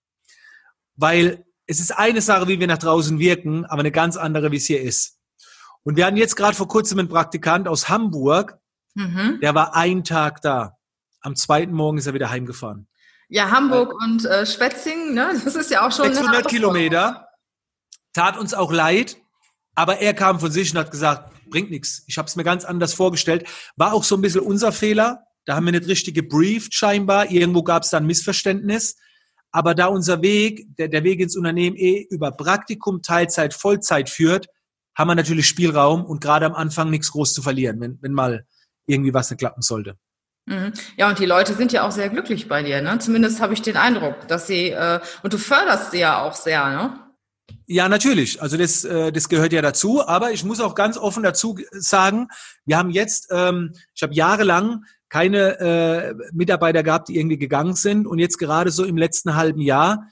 Weil 0.96 1.44
es 1.66 1.80
ist 1.80 1.90
eine 1.90 2.22
Sache, 2.22 2.48
wie 2.48 2.60
wir 2.60 2.66
nach 2.66 2.78
draußen 2.78 3.18
wirken, 3.18 3.66
aber 3.66 3.80
eine 3.80 3.92
ganz 3.92 4.16
andere, 4.16 4.52
wie 4.52 4.56
es 4.56 4.66
hier 4.66 4.80
ist. 4.80 5.18
Und 5.82 5.96
wir 5.96 6.06
hatten 6.06 6.16
jetzt 6.16 6.36
gerade 6.36 6.56
vor 6.56 6.68
kurzem 6.68 6.98
einen 6.98 7.08
Praktikant 7.08 7.68
aus 7.68 7.90
Hamburg, 7.90 8.58
mhm. 8.94 9.38
der 9.42 9.54
war 9.54 9.74
einen 9.74 10.02
Tag 10.02 10.40
da. 10.40 10.78
Am 11.20 11.36
zweiten 11.36 11.72
Morgen 11.72 11.98
ist 11.98 12.06
er 12.06 12.14
wieder 12.14 12.30
heimgefahren. 12.30 12.88
Ja, 13.28 13.50
Hamburg 13.50 13.92
äh, 13.92 14.04
und 14.04 14.24
äh, 14.24 14.46
Schwetzing, 14.46 15.14
ne? 15.14 15.30
das 15.44 15.54
ist 15.56 15.70
ja 15.70 15.86
auch 15.86 15.92
schon 15.92 16.12
600 16.12 16.48
Kilometer. 16.48 17.28
Tat 18.12 18.38
uns 18.38 18.54
auch 18.54 18.72
leid, 18.72 19.16
aber 19.74 19.98
er 19.98 20.14
kam 20.14 20.38
von 20.38 20.50
sich 20.50 20.72
und 20.72 20.78
hat 20.78 20.90
gesagt, 20.90 21.32
bringt 21.50 21.70
nichts. 21.70 22.04
Ich 22.06 22.18
habe 22.18 22.26
es 22.26 22.36
mir 22.36 22.44
ganz 22.44 22.64
anders 22.64 22.94
vorgestellt. 22.94 23.48
War 23.76 23.92
auch 23.92 24.04
so 24.04 24.16
ein 24.16 24.22
bisschen 24.22 24.40
unser 24.40 24.72
Fehler. 24.72 25.24
Da 25.44 25.56
haben 25.56 25.64
wir 25.66 25.72
nicht 25.72 25.88
richtig 25.88 26.14
gebrieft 26.14 26.74
scheinbar. 26.74 27.30
Irgendwo 27.30 27.62
gab 27.62 27.82
es 27.82 27.90
da 27.90 27.98
ein 27.98 28.06
Missverständnis. 28.06 28.96
Aber 29.50 29.74
da 29.74 29.86
unser 29.86 30.22
Weg, 30.22 30.66
der, 30.78 30.88
der 30.88 31.04
Weg 31.04 31.20
ins 31.20 31.36
Unternehmen 31.36 31.76
eh 31.76 32.06
über 32.10 32.32
Praktikum, 32.32 33.02
Teilzeit, 33.02 33.54
Vollzeit 33.54 34.10
führt, 34.10 34.46
haben 34.96 35.08
wir 35.08 35.14
natürlich 35.14 35.46
Spielraum 35.46 36.04
und 36.04 36.20
gerade 36.20 36.46
am 36.46 36.54
Anfang 36.54 36.90
nichts 36.90 37.12
groß 37.12 37.34
zu 37.34 37.42
verlieren, 37.42 37.80
wenn, 37.80 37.98
wenn 38.00 38.12
mal 38.12 38.46
irgendwie 38.86 39.14
was 39.14 39.30
nicht 39.30 39.38
klappen 39.38 39.62
sollte. 39.62 39.96
Mhm. 40.46 40.72
Ja, 40.96 41.08
und 41.08 41.18
die 41.18 41.26
Leute 41.26 41.54
sind 41.54 41.72
ja 41.72 41.86
auch 41.86 41.90
sehr 41.90 42.10
glücklich 42.10 42.48
bei 42.48 42.62
dir, 42.62 42.82
ne? 42.82 42.98
Zumindest 42.98 43.40
habe 43.40 43.54
ich 43.54 43.62
den 43.62 43.76
Eindruck, 43.76 44.28
dass 44.28 44.46
sie, 44.46 44.70
äh, 44.70 45.00
und 45.22 45.32
du 45.32 45.38
förderst 45.38 45.92
sie 45.92 46.00
ja 46.00 46.22
auch 46.22 46.34
sehr, 46.34 46.68
ne? 46.68 47.00
Ja, 47.66 47.88
natürlich. 47.88 48.42
Also 48.42 48.56
das, 48.56 48.84
äh, 48.84 49.10
das 49.10 49.28
gehört 49.28 49.52
ja 49.52 49.62
dazu. 49.62 50.06
Aber 50.06 50.32
ich 50.32 50.44
muss 50.44 50.60
auch 50.60 50.74
ganz 50.74 50.98
offen 50.98 51.22
dazu 51.22 51.58
sagen, 51.72 52.28
wir 52.66 52.76
haben 52.76 52.90
jetzt, 52.90 53.28
ähm, 53.30 53.72
ich 53.94 54.02
habe 54.02 54.14
jahrelang 54.14 54.84
keine 55.08 55.58
äh, 55.60 56.14
Mitarbeiter 56.32 56.82
gehabt, 56.82 57.08
die 57.08 57.16
irgendwie 57.16 57.38
gegangen 57.38 57.74
sind. 57.74 58.06
Und 58.06 58.18
jetzt 58.18 58.38
gerade 58.38 58.70
so 58.70 58.84
im 58.84 58.98
letzten 58.98 59.34
halben 59.34 59.60
Jahr 59.60 60.08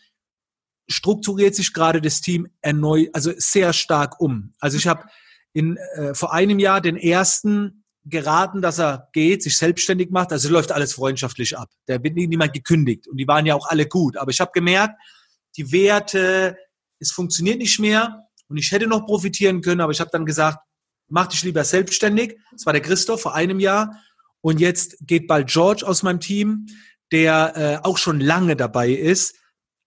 strukturiert 0.89 1.55
sich 1.55 1.75
gerade 1.75 2.01
das 2.01 2.21
Team 2.21 2.49
erneut, 2.61 3.09
also 3.13 3.33
sehr 3.37 3.73
stark 3.73 4.21
um. 4.21 4.53
Also 4.59 4.77
ich 4.77 4.87
habe 4.87 5.05
in 5.53 5.77
äh, 5.95 6.15
vor 6.15 6.33
einem 6.33 6.59
Jahr 6.59 6.81
den 6.81 6.97
ersten 6.97 7.82
geraten, 8.05 8.63
dass 8.63 8.79
er 8.79 9.09
geht, 9.13 9.43
sich 9.43 9.57
selbstständig 9.57 10.11
macht. 10.11 10.33
Also 10.33 10.49
läuft 10.49 10.73
alles 10.73 10.95
freundschaftlich 10.95 11.57
ab. 11.57 11.71
Da 11.87 12.03
wird 12.03 12.15
niemand 12.15 12.53
gekündigt. 12.53 13.07
Und 13.07 13.17
die 13.17 13.29
waren 13.29 13.47
ja 13.47 13.55
auch 13.55 13.69
alle 13.69 13.87
gut. 13.87 14.17
Aber 14.17 14.31
ich 14.31 14.41
habe 14.41 14.51
gemerkt, 14.53 14.95
die 15.57 15.71
Werte, 15.71 16.57
es 16.99 17.13
funktioniert 17.13 17.59
nicht 17.59 17.79
mehr. 17.79 18.27
Und 18.49 18.57
ich 18.57 18.71
hätte 18.73 18.87
noch 18.87 19.07
profitieren 19.07 19.61
können, 19.61 19.81
aber 19.81 19.93
ich 19.93 20.01
habe 20.01 20.11
dann 20.13 20.27
gesagt, 20.27 20.59
mach 21.09 21.29
dich 21.29 21.43
lieber 21.45 21.65
selbstständig. 21.65 22.39
Das 22.51 22.67
war 22.67 22.73
der 22.73 22.83
Christoph 22.83 23.23
vor 23.23 23.35
einem 23.35 23.61
Jahr. 23.61 23.97
Und 24.41 24.61
jetzt 24.61 24.97
geht 25.01 25.29
bald 25.29 25.49
George 25.49 25.87
aus 25.87 26.03
meinem 26.03 26.21
Team, 26.21 26.67
der 27.13 27.81
äh, 27.85 27.87
auch 27.87 27.99
schon 27.99 28.19
lange 28.21 28.57
dabei 28.57 28.91
ist. 28.91 29.37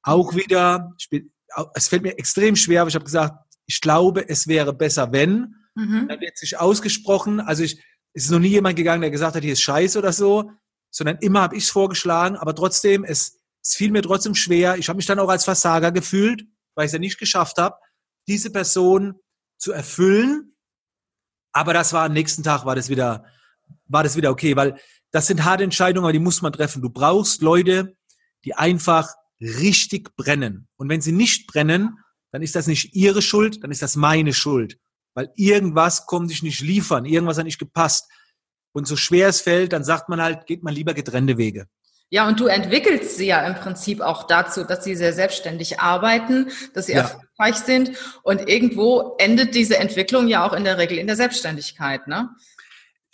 Auch 0.04 0.36
wieder, 0.36 0.94
bin, 1.10 1.34
es 1.74 1.88
fällt 1.88 2.04
mir 2.04 2.18
extrem 2.18 2.56
schwer, 2.56 2.82
aber 2.82 2.90
ich 2.90 2.96
habe 2.96 3.06
gesagt, 3.06 3.36
ich 3.66 3.82
glaube, 3.82 4.30
es 4.30 4.48
wäre 4.48 4.74
besser, 4.74 5.12
wenn. 5.12 5.56
Mhm. 5.74 6.08
Dann 6.08 6.22
wird 6.22 6.38
sich 6.38 6.58
ausgesprochen. 6.58 7.40
Also 7.40 7.64
ich, 7.64 7.84
es 8.16 8.26
ist 8.26 8.32
noch 8.32 8.40
nie 8.40 8.48
jemand 8.48 8.78
gegangen, 8.78 9.02
der 9.02 9.12
gesagt 9.12 9.36
hat, 9.36 9.44
hier 9.44 9.54
ist 9.54 9.62
Scheiße 9.62 10.00
oder 10.00 10.14
so, 10.14 10.50
sondern 10.90 11.18
immer 11.18 11.42
habe 11.42 11.58
ich 11.58 11.66
es 11.66 11.70
vorgeschlagen, 11.70 12.38
aber 12.38 12.56
trotzdem, 12.56 13.04
es, 13.04 13.40
Es 13.62 13.76
fiel 13.76 13.92
mir 13.92 14.02
trotzdem 14.02 14.36
schwer. 14.36 14.78
Ich 14.78 14.88
habe 14.88 14.98
mich 14.98 15.06
dann 15.06 15.20
auch 15.20 15.28
als 15.28 15.44
Versager 15.44 15.92
gefühlt, 15.92 16.46
weil 16.76 16.86
ich 16.86 16.90
es 16.90 16.94
ja 16.94 17.00
nicht 17.00 17.20
geschafft 17.20 17.58
habe, 17.58 17.76
diese 18.28 18.52
Person 18.52 19.16
zu 19.58 19.74
erfüllen. 19.74 20.56
Aber 21.52 21.74
das 21.74 21.92
war 21.92 22.06
am 22.06 22.14
nächsten 22.14 22.44
Tag 22.44 22.66
war 22.66 22.76
das 22.76 22.90
wieder, 22.90 23.26
war 23.88 24.04
das 24.04 24.16
wieder 24.16 24.32
okay, 24.32 24.56
weil 24.56 24.80
das 25.12 25.28
sind 25.28 25.44
harte 25.44 25.64
Entscheidungen, 25.64 26.06
aber 26.06 26.14
die 26.14 26.20
muss 26.20 26.42
man 26.42 26.54
treffen. 26.54 26.82
Du 26.82 26.90
brauchst 26.90 27.42
Leute, 27.42 27.98
die 28.46 28.54
einfach 28.54 29.14
richtig 29.42 30.16
brennen. 30.16 30.68
Und 30.78 30.88
wenn 30.90 31.02
sie 31.02 31.12
nicht 31.12 31.48
brennen, 31.48 32.00
dann 32.32 32.42
ist 32.42 32.56
das 32.56 32.68
nicht 32.68 32.94
ihre 32.94 33.22
Schuld, 33.22 33.64
dann 33.64 33.72
ist 33.72 33.82
das 33.82 33.96
meine 33.96 34.34
Schuld. 34.34 34.78
Weil 35.16 35.32
irgendwas 35.36 36.06
kommt 36.06 36.30
sich 36.30 36.44
nicht 36.44 36.60
liefern, 36.60 37.06
irgendwas 37.06 37.40
hat 37.40 37.46
nicht 37.46 37.58
gepasst. 37.58 38.08
Und 38.74 38.88
so 38.88 38.96
schwer 38.96 39.30
es 39.30 39.42
fällt, 39.42 39.74
dann 39.74 39.84
sagt 39.84 40.10
man 40.10 40.22
halt, 40.22 40.46
geht 40.46 40.62
man 40.62 40.74
lieber 40.74 40.94
getrennte 40.94 41.38
Wege. 41.38 41.66
Ja, 42.12 42.28
und 42.28 42.40
du 42.40 42.46
entwickelst 42.46 43.18
sie 43.18 43.26
ja 43.26 43.46
im 43.48 43.56
Prinzip 43.56 44.02
auch 44.02 44.28
dazu, 44.28 44.64
dass 44.64 44.84
sie 44.84 44.96
sehr 44.96 45.14
selbstständig 45.14 45.80
arbeiten, 45.80 46.52
dass 46.74 46.86
sie 46.86 46.94
ja. 46.94 47.00
erfolgreich 47.00 47.56
sind. 47.56 47.92
Und 48.22 48.48
irgendwo 48.48 49.16
endet 49.18 49.56
diese 49.56 49.78
Entwicklung 49.78 50.28
ja 50.28 50.46
auch 50.48 50.54
in 50.54 50.64
der 50.66 50.78
Regel 50.78 51.00
in 51.00 51.08
der 51.08 51.16
Selbstständigkeit, 51.16 52.08
ne? 52.08 52.30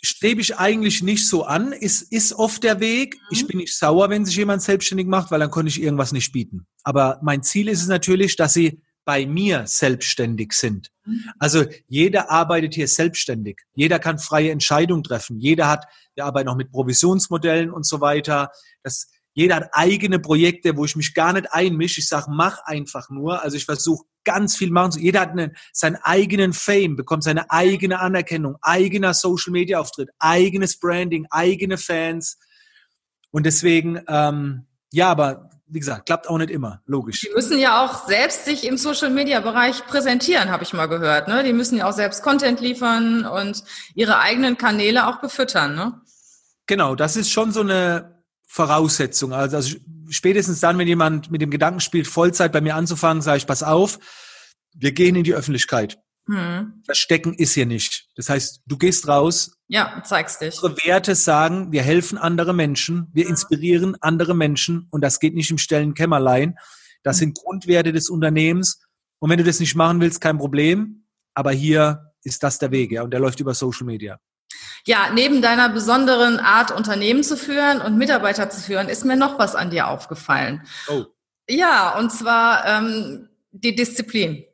strebe 0.04 0.40
ich 0.40 0.58
eigentlich 0.58 1.02
nicht 1.02 1.28
so 1.28 1.44
an, 1.44 1.72
ist, 1.72 2.02
ist 2.12 2.34
oft 2.34 2.62
der 2.64 2.80
Weg. 2.80 3.14
Mhm. 3.14 3.20
Ich 3.30 3.46
bin 3.46 3.58
nicht 3.58 3.76
sauer, 3.76 4.10
wenn 4.10 4.24
sich 4.24 4.36
jemand 4.36 4.62
selbstständig 4.62 5.06
macht, 5.06 5.30
weil 5.30 5.40
dann 5.40 5.50
konnte 5.50 5.68
ich 5.68 5.80
irgendwas 5.80 6.12
nicht 6.12 6.32
bieten. 6.32 6.66
Aber 6.82 7.20
mein 7.22 7.42
Ziel 7.42 7.68
ist 7.68 7.82
es 7.82 7.88
natürlich, 7.88 8.36
dass 8.36 8.52
sie 8.52 8.82
bei 9.04 9.26
mir 9.26 9.66
selbstständig 9.66 10.52
sind. 10.52 10.90
Mhm. 11.04 11.24
Also 11.38 11.64
jeder 11.88 12.30
arbeitet 12.30 12.74
hier 12.74 12.88
selbstständig. 12.88 13.60
Jeder 13.74 13.98
kann 13.98 14.18
freie 14.18 14.50
Entscheidungen 14.50 15.02
treffen. 15.02 15.38
Jeder 15.38 15.68
hat, 15.68 15.86
wir 16.14 16.24
arbeiten 16.24 16.48
auch 16.48 16.56
mit 16.56 16.70
Provisionsmodellen 16.70 17.70
und 17.70 17.86
so 17.86 18.00
weiter. 18.00 18.50
Das, 18.82 19.08
jeder 19.34 19.56
hat 19.56 19.70
eigene 19.72 20.18
Projekte, 20.18 20.76
wo 20.76 20.84
ich 20.84 20.94
mich 20.94 21.14
gar 21.14 21.32
nicht 21.32 21.52
einmische. 21.52 22.00
Ich 22.00 22.08
sage, 22.08 22.26
mach 22.30 22.58
einfach 22.64 23.08
nur. 23.10 23.42
Also 23.42 23.56
ich 23.56 23.64
versuche 23.64 24.04
ganz 24.24 24.56
viel 24.56 24.70
machen. 24.70 25.00
Jeder 25.00 25.20
hat 25.20 25.30
einen, 25.30 25.56
seinen 25.72 25.96
eigenen 25.96 26.52
Fame, 26.52 26.96
bekommt 26.96 27.24
seine 27.24 27.50
eigene 27.50 27.98
Anerkennung, 27.98 28.56
eigener 28.60 29.14
Social 29.14 29.52
Media 29.52 29.80
Auftritt, 29.80 30.10
eigenes 30.18 30.78
Branding, 30.78 31.26
eigene 31.30 31.78
Fans. 31.78 32.38
Und 33.30 33.46
deswegen, 33.46 34.00
ähm, 34.06 34.66
ja, 34.92 35.10
aber 35.10 35.50
wie 35.72 35.78
gesagt, 35.78 36.04
klappt 36.04 36.28
auch 36.28 36.36
nicht 36.36 36.50
immer, 36.50 36.82
logisch. 36.84 37.22
Die 37.22 37.30
müssen 37.34 37.58
ja 37.58 37.82
auch 37.82 38.06
selbst 38.06 38.44
sich 38.44 38.66
im 38.66 38.76
Social-Media-Bereich 38.76 39.86
präsentieren, 39.86 40.50
habe 40.50 40.64
ich 40.64 40.74
mal 40.74 40.86
gehört. 40.86 41.28
Ne? 41.28 41.42
Die 41.44 41.54
müssen 41.54 41.78
ja 41.78 41.88
auch 41.88 41.94
selbst 41.94 42.22
Content 42.22 42.60
liefern 42.60 43.24
und 43.24 43.64
ihre 43.94 44.18
eigenen 44.18 44.58
Kanäle 44.58 45.06
auch 45.06 45.20
befüttern. 45.20 45.74
Ne? 45.74 46.00
Genau, 46.66 46.94
das 46.94 47.16
ist 47.16 47.30
schon 47.30 47.52
so 47.52 47.60
eine 47.60 48.22
Voraussetzung. 48.46 49.32
Also, 49.32 49.56
also 49.56 49.76
spätestens 50.10 50.60
dann, 50.60 50.76
wenn 50.76 50.86
jemand 50.86 51.30
mit 51.30 51.40
dem 51.40 51.50
Gedanken 51.50 51.80
spielt, 51.80 52.06
Vollzeit 52.06 52.52
bei 52.52 52.60
mir 52.60 52.76
anzufangen, 52.76 53.22
sage 53.22 53.38
ich, 53.38 53.46
pass 53.46 53.62
auf, 53.62 53.98
wir 54.74 54.92
gehen 54.92 55.16
in 55.16 55.24
die 55.24 55.34
Öffentlichkeit. 55.34 55.98
Hm. 56.28 56.82
Verstecken 56.84 57.34
ist 57.34 57.52
hier 57.54 57.66
nicht. 57.66 58.08
Das 58.16 58.28
heißt, 58.28 58.62
du 58.66 58.78
gehst 58.78 59.08
raus. 59.08 59.58
Ja, 59.68 60.02
zeigst 60.04 60.40
dich. 60.40 60.54
Unsere 60.62 60.76
Werte 60.84 61.14
sagen, 61.14 61.72
wir 61.72 61.82
helfen 61.82 62.16
andere 62.16 62.54
Menschen, 62.54 63.08
wir 63.12 63.26
inspirieren 63.26 63.96
andere 64.00 64.34
Menschen 64.34 64.86
und 64.90 65.00
das 65.00 65.18
geht 65.18 65.34
nicht 65.34 65.50
im 65.50 65.58
stillen 65.58 65.94
Kämmerlein. 65.94 66.56
Das 67.02 67.16
hm. 67.16 67.18
sind 67.18 67.38
Grundwerte 67.38 67.92
des 67.92 68.08
Unternehmens. 68.08 68.80
Und 69.18 69.30
wenn 69.30 69.38
du 69.38 69.44
das 69.44 69.60
nicht 69.60 69.74
machen 69.74 70.00
willst, 70.00 70.20
kein 70.20 70.38
Problem. 70.38 71.06
Aber 71.34 71.52
hier 71.52 72.12
ist 72.24 72.42
das 72.42 72.58
der 72.58 72.70
Weg, 72.70 72.92
ja, 72.92 73.02
und 73.02 73.10
der 73.10 73.20
läuft 73.20 73.40
über 73.40 73.54
Social 73.54 73.86
Media. 73.86 74.18
Ja, 74.84 75.10
neben 75.12 75.42
deiner 75.42 75.68
besonderen 75.68 76.40
Art, 76.40 76.72
Unternehmen 76.72 77.22
zu 77.22 77.36
führen 77.36 77.80
und 77.80 77.96
Mitarbeiter 77.96 78.50
zu 78.50 78.60
führen, 78.60 78.88
ist 78.88 79.04
mir 79.04 79.16
noch 79.16 79.38
was 79.38 79.54
an 79.54 79.70
dir 79.70 79.88
aufgefallen. 79.88 80.66
Oh. 80.88 81.04
Ja, 81.48 81.98
und 81.98 82.10
zwar 82.10 82.66
ähm, 82.66 83.28
die 83.52 83.74
Disziplin. 83.74 84.44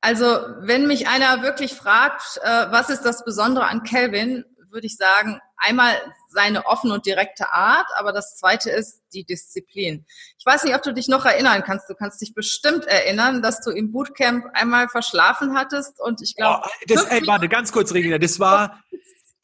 Also 0.00 0.24
wenn 0.60 0.86
mich 0.86 1.08
einer 1.08 1.42
wirklich 1.42 1.74
fragt, 1.74 2.38
äh, 2.42 2.66
was 2.70 2.88
ist 2.90 3.02
das 3.02 3.24
Besondere 3.24 3.66
an 3.66 3.82
Kelvin, 3.82 4.44
würde 4.70 4.86
ich 4.86 4.96
sagen, 4.96 5.40
einmal 5.56 5.94
seine 6.28 6.64
offene 6.66 6.94
und 6.94 7.04
direkte 7.04 7.52
Art, 7.52 7.86
aber 7.98 8.12
das 8.12 8.36
zweite 8.36 8.70
ist 8.70 9.02
die 9.12 9.24
Disziplin. 9.24 10.06
Ich 10.38 10.46
weiß 10.46 10.64
nicht, 10.64 10.74
ob 10.74 10.82
du 10.82 10.94
dich 10.94 11.08
noch 11.08 11.24
erinnern 11.24 11.62
kannst. 11.64 11.90
Du 11.90 11.94
kannst 11.94 12.20
dich 12.20 12.34
bestimmt 12.34 12.86
erinnern, 12.86 13.42
dass 13.42 13.60
du 13.60 13.70
im 13.70 13.92
Bootcamp 13.92 14.46
einmal 14.54 14.88
verschlafen 14.88 15.54
hattest 15.54 16.00
und 16.00 16.22
ich 16.22 16.36
glaube. 16.36 16.62
Oh, 16.64 17.26
warte, 17.26 17.48
ganz 17.48 17.72
kurz, 17.72 17.92
Regina, 17.92 18.18
das 18.18 18.38
war, 18.38 18.80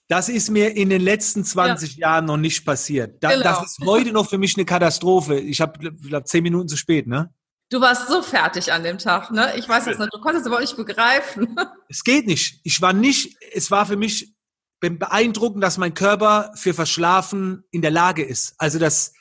das 0.08 0.28
ist 0.28 0.50
mir 0.50 0.76
in 0.76 0.88
den 0.88 1.02
letzten 1.02 1.44
20 1.44 1.96
ja. 1.96 2.08
Jahren 2.08 2.26
noch 2.26 2.36
nicht 2.36 2.64
passiert. 2.64 3.22
Da, 3.22 3.30
genau. 3.32 3.42
Das 3.42 3.64
ist 3.64 3.80
heute 3.84 4.12
noch 4.12 4.28
für 4.28 4.38
mich 4.38 4.56
eine 4.56 4.64
Katastrophe. 4.64 5.38
Ich 5.38 5.60
habe, 5.60 5.78
glaube 5.78 6.24
zehn 6.24 6.44
Minuten 6.44 6.68
zu 6.68 6.76
spät, 6.76 7.06
ne? 7.06 7.30
Du 7.68 7.80
warst 7.80 8.08
so 8.08 8.22
fertig 8.22 8.72
an 8.72 8.84
dem 8.84 8.98
Tag, 8.98 9.32
ne? 9.32 9.56
Ich 9.56 9.68
weiß 9.68 9.88
es 9.88 9.98
nicht, 9.98 10.14
du 10.14 10.20
konntest 10.20 10.46
es 10.46 10.52
aber 10.52 10.60
nicht 10.60 10.76
begreifen. 10.76 11.56
Es 11.88 12.02
geht 12.02 12.26
nicht. 12.26 12.60
Ich 12.64 12.82
war 12.82 12.92
nicht, 12.92 13.36
es 13.52 13.70
war 13.70 13.86
für 13.86 13.96
mich 13.96 14.34
beeindruckend, 14.80 15.62
dass 15.62 15.78
mein 15.78 15.94
Körper 15.94 16.52
für 16.54 16.74
Verschlafen 16.74 17.64
in 17.70 17.80
der 17.80 17.92
Lage 17.92 18.24
ist. 18.24 18.54
Also 18.58 18.78
das 18.78 19.12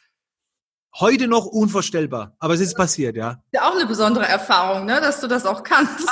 heute 1.00 1.28
noch 1.28 1.46
unvorstellbar. 1.46 2.36
Aber 2.40 2.54
es 2.54 2.60
ist 2.60 2.76
passiert, 2.76 3.16
ja. 3.16 3.44
Ja, 3.52 3.70
auch 3.70 3.76
eine 3.76 3.86
besondere 3.86 4.28
Erfahrung, 4.28 4.86
ne? 4.86 5.00
Dass 5.00 5.22
du 5.22 5.28
das 5.28 5.46
auch 5.46 5.64
kannst. 5.64 6.08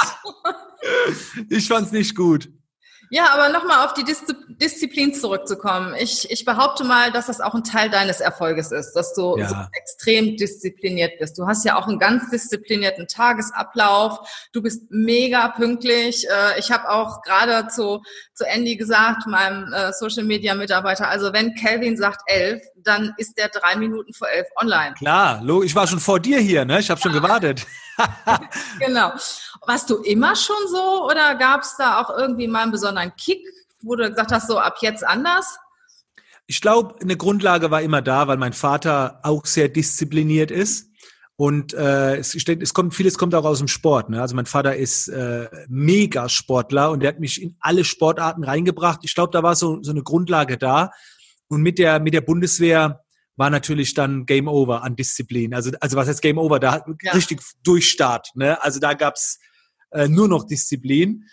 ich 1.50 1.68
fand's 1.68 1.92
nicht 1.92 2.16
gut. 2.16 2.50
Ja, 3.14 3.32
aber 3.32 3.50
nochmal 3.50 3.86
auf 3.86 3.94
die 3.94 4.04
Disziplin 4.04 5.14
zurückzukommen. 5.14 5.94
Ich, 6.00 6.32
ich 6.32 6.46
behaupte 6.46 6.84
mal, 6.84 7.12
dass 7.12 7.28
das 7.28 7.42
auch 7.42 7.54
ein 7.54 7.64
Teil 7.64 7.92
deines 7.92 8.22
Erfolges 8.22 8.72
ist, 8.72 8.94
dass 8.94 9.14
du 9.14 9.38
ja. 9.38 9.50
so 9.50 9.56
extrem 9.72 10.36
diszipliniert 10.36 11.20
bist. 11.20 11.38
Du 11.38 11.46
hast 11.46 11.64
ja 11.64 11.78
auch 11.78 11.88
einen 11.88 12.00
ganz 12.00 12.32
disziplinierten 12.32 13.08
Tagesablauf. 13.08 14.18
Du 14.52 14.64
bist 14.64 14.90
mega 14.90 15.50
pünktlich. 15.50 16.28
Äh, 16.28 16.58
ich 16.60 16.72
habe 16.72 16.90
auch 16.90 17.22
gerade 17.22 17.68
zu, 17.68 18.02
zu 18.34 18.46
Andy 18.48 18.78
gesagt, 18.78 19.28
meinem 19.28 19.72
äh, 19.72 19.94
Social 19.94 20.24
Media 20.24 20.56
Mitarbeiter, 20.56 21.08
also 21.08 21.34
wenn 21.34 21.54
Kelvin 21.54 21.96
sagt 21.96 22.24
elf, 22.26 22.64
dann 22.78 23.14
ist 23.18 23.38
der 23.38 23.50
drei 23.50 23.76
Minuten 23.76 24.12
vor 24.16 24.28
elf 24.30 24.48
online. 24.60 24.96
Klar, 24.96 25.44
ich 25.64 25.76
war 25.76 25.86
schon 25.86 26.00
vor 26.00 26.20
dir 26.20 26.40
hier, 26.40 26.66
ne? 26.66 26.80
Ich 26.80 26.90
habe 26.90 27.00
schon 27.00 27.14
gewartet. 27.14 27.68
genau. 28.80 29.12
Warst 29.66 29.90
du 29.90 29.98
immer 29.98 30.36
schon 30.36 30.56
so 30.70 31.06
oder 31.06 31.36
gab 31.36 31.62
es 31.62 31.76
da 31.78 32.02
auch 32.02 32.10
irgendwie 32.18 32.48
mal 32.48 32.64
einen 32.64 32.72
besonderen 32.72 33.14
Kick, 33.16 33.46
wo 33.82 33.96
du 33.96 34.10
gesagt 34.10 34.32
hast, 34.32 34.48
so 34.48 34.60
ab 34.60 34.78
jetzt 34.82 35.06
anders? 35.06 35.58
Ich 36.46 36.62
glaube, 36.62 36.96
eine 37.02 37.16
Grundlage 37.16 37.72
war 37.72 37.82
immer 37.82 38.02
da, 38.02 38.28
weil 38.28 38.38
mein 38.38 38.54
Vater 38.54 39.20
auch 39.24 39.46
sehr 39.46 39.70
diszipliniert 39.70 40.52
ist. 40.52 40.90
Und 41.36 41.74
äh, 41.74 42.18
es, 42.18 42.36
es 42.36 42.74
kommt 42.74 42.94
vieles 42.94 43.18
kommt 43.18 43.34
auch 43.34 43.46
aus 43.46 43.58
dem 43.58 43.68
Sport. 43.68 44.10
Ne? 44.10 44.22
Also 44.22 44.36
mein 44.36 44.46
Vater 44.46 44.76
ist 44.76 45.08
äh, 45.08 45.50
mega 45.68 46.30
Sportler 46.30 46.92
und 46.92 47.00
der 47.00 47.10
hat 47.10 47.20
mich 47.20 47.42
in 47.42 47.56
alle 47.60 47.84
Sportarten 47.84 48.44
reingebracht. 48.44 49.00
Ich 49.04 49.16
glaube, 49.16 49.32
da 49.32 49.42
war 49.42 49.56
so, 49.56 49.82
so 49.82 49.92
eine 49.92 50.04
Grundlage 50.04 50.58
da. 50.58 50.92
Und 51.48 51.62
mit 51.62 51.80
der 51.80 52.00
mit 52.00 52.14
der 52.14 52.22
Bundeswehr 52.22 53.04
war 53.36 53.50
natürlich 53.50 53.94
dann 53.96 54.26
Game 54.26 54.48
Over 54.48 54.84
an 54.84 54.96
Disziplin. 54.96 55.54
Also, 55.56 55.72
also 55.80 55.98
was 55.98 56.08
heißt 56.08 56.22
Game 56.22 56.38
Over? 56.38 56.60
Da 56.60 56.86
ja. 57.02 57.14
richtig 57.14 57.42
Durchstart. 57.64 58.30
Ne? 58.36 58.62
Also 58.62 58.80
da 58.80 58.94
gab's 58.94 59.40
äh, 59.94 60.08
nur 60.08 60.28
noch 60.28 60.46
Disziplin. 60.46 61.26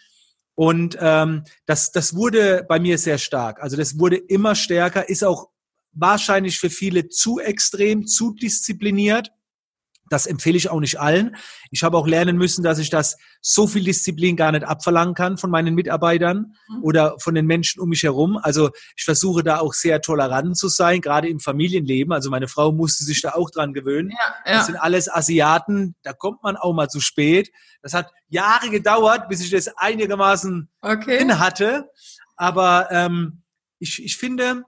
Und 0.55 0.97
ähm, 1.01 1.45
das, 1.67 1.91
das 1.93 2.15
wurde 2.15 2.65
bei 2.69 2.79
mir 2.79 2.99
sehr 2.99 3.19
stark. 3.19 3.63
Also 3.63 3.77
das 3.77 3.99
wurde 3.99 4.17
immer 4.17 4.55
stärker, 4.55 5.09
ist 5.09 5.25
auch 5.25 5.49
wahrscheinlich 5.93 6.59
für 6.59 6.71
viele 6.71 7.09
zu 7.09 7.41
extrem, 7.41 8.07
zu 8.07 8.35
diszipliniert. 8.35 9.33
Das 10.11 10.27
empfehle 10.27 10.57
ich 10.57 10.69
auch 10.69 10.81
nicht 10.81 10.99
allen. 11.01 11.37
Ich 11.71 11.85
habe 11.85 11.97
auch 11.97 12.07
lernen 12.07 12.37
müssen, 12.37 12.65
dass 12.65 12.79
ich 12.79 12.91
das 12.91 13.17
so 13.41 13.69
viel 13.69 13.85
Disziplin 13.85 14.37
gar 14.37 14.51
nicht 14.51 14.65
abverlangen 14.65 15.15
kann 15.15 15.39
von 15.39 15.51
meinen 15.51 15.75
Mitarbeitern 15.75 16.57
mhm. 16.69 16.83
oder 16.83 17.15
von 17.21 17.35
den 17.35 17.47
Menschen 17.47 17.81
um 17.81 17.89
mich 17.89 18.03
herum. 18.03 18.37
Also 18.37 18.71
ich 18.97 19.05
versuche 19.05 19.45
da 19.45 19.61
auch 19.61 19.73
sehr 19.73 20.01
tolerant 20.01 20.59
zu 20.59 20.67
sein, 20.69 21.01
gerade 21.01 21.29
im 21.29 21.39
Familienleben. 21.39 22.13
Also 22.13 22.29
meine 22.29 22.49
Frau 22.49 22.73
musste 22.73 23.05
sich 23.05 23.23
da 23.23 23.31
auch 23.31 23.51
dran 23.51 23.73
gewöhnen. 23.73 24.11
Ja, 24.11 24.35
ja. 24.45 24.59
Das 24.59 24.67
sind 24.67 24.77
alles 24.77 25.09
Asiaten, 25.09 25.95
da 26.03 26.13
kommt 26.13 26.43
man 26.43 26.57
auch 26.57 26.75
mal 26.75 26.89
zu 26.89 27.01
spät. 27.01 27.53
Das 27.81 27.95
hat 27.95 28.11
Jahre 28.29 28.69
gedauert, 28.69 29.29
bis 29.29 29.41
ich 29.41 29.51
das 29.51 29.69
einigermaßen 29.77 30.69
okay. 30.83 31.25
hatte. 31.31 31.89
Aber 32.37 32.89
ähm, 32.91 33.43
ich, 33.79 34.05
ich 34.05 34.17
finde, 34.17 34.65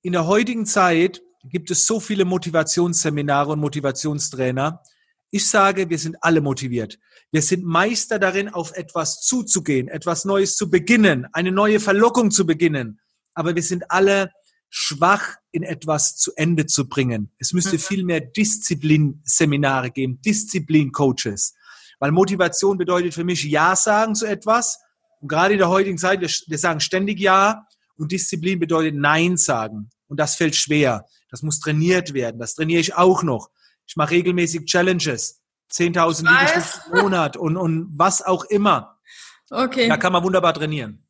in 0.00 0.12
der 0.12 0.26
heutigen 0.26 0.64
Zeit 0.64 1.20
gibt 1.48 1.70
es 1.70 1.86
so 1.86 2.00
viele 2.00 2.24
Motivationsseminare 2.24 3.52
und 3.52 3.60
Motivationstrainer. 3.60 4.82
Ich 5.30 5.48
sage, 5.48 5.90
wir 5.90 5.98
sind 5.98 6.16
alle 6.20 6.40
motiviert. 6.40 6.98
Wir 7.32 7.42
sind 7.42 7.64
Meister 7.64 8.18
darin, 8.18 8.48
auf 8.48 8.72
etwas 8.74 9.20
zuzugehen, 9.22 9.88
etwas 9.88 10.24
Neues 10.24 10.56
zu 10.56 10.70
beginnen, 10.70 11.26
eine 11.32 11.52
neue 11.52 11.80
Verlockung 11.80 12.30
zu 12.30 12.46
beginnen. 12.46 13.00
Aber 13.34 13.54
wir 13.54 13.62
sind 13.62 13.90
alle 13.90 14.30
schwach 14.70 15.36
in 15.52 15.62
etwas 15.62 16.16
zu 16.16 16.32
Ende 16.36 16.66
zu 16.66 16.88
bringen. 16.88 17.32
Es 17.38 17.52
müsste 17.52 17.74
mhm. 17.74 17.80
viel 17.80 18.04
mehr 18.04 18.20
Disziplinseminare 18.20 19.90
geben, 19.90 20.20
Disziplincoaches. 20.22 21.54
Weil 21.98 22.12
Motivation 22.12 22.78
bedeutet 22.78 23.14
für 23.14 23.24
mich 23.24 23.44
Ja 23.44 23.74
sagen 23.74 24.14
zu 24.14 24.26
etwas. 24.26 24.78
Und 25.20 25.28
gerade 25.28 25.54
in 25.54 25.58
der 25.58 25.68
heutigen 25.68 25.98
Zeit, 25.98 26.20
wir, 26.20 26.28
wir 26.28 26.58
sagen 26.58 26.80
ständig 26.80 27.20
Ja. 27.20 27.66
Und 27.96 28.12
Disziplin 28.12 28.60
bedeutet 28.60 28.94
Nein 28.94 29.38
sagen. 29.38 29.90
Und 30.06 30.20
das 30.20 30.36
fällt 30.36 30.54
schwer. 30.54 31.06
Das 31.30 31.42
muss 31.42 31.60
trainiert 31.60 32.14
werden. 32.14 32.38
Das 32.38 32.54
trainiere 32.54 32.80
ich 32.80 32.94
auch 32.94 33.22
noch. 33.22 33.50
Ich 33.86 33.96
mache 33.96 34.12
regelmäßig 34.12 34.66
Challenges. 34.66 35.42
10.000 35.72 36.28
Liegestütze 36.28 36.80
im 36.92 37.02
Monat 37.02 37.36
und, 37.36 37.56
und 37.56 37.88
was 37.96 38.22
auch 38.22 38.44
immer. 38.44 38.98
Okay. 39.50 39.88
Da 39.88 39.96
kann 39.96 40.12
man 40.12 40.22
wunderbar 40.22 40.54
trainieren. 40.54 41.02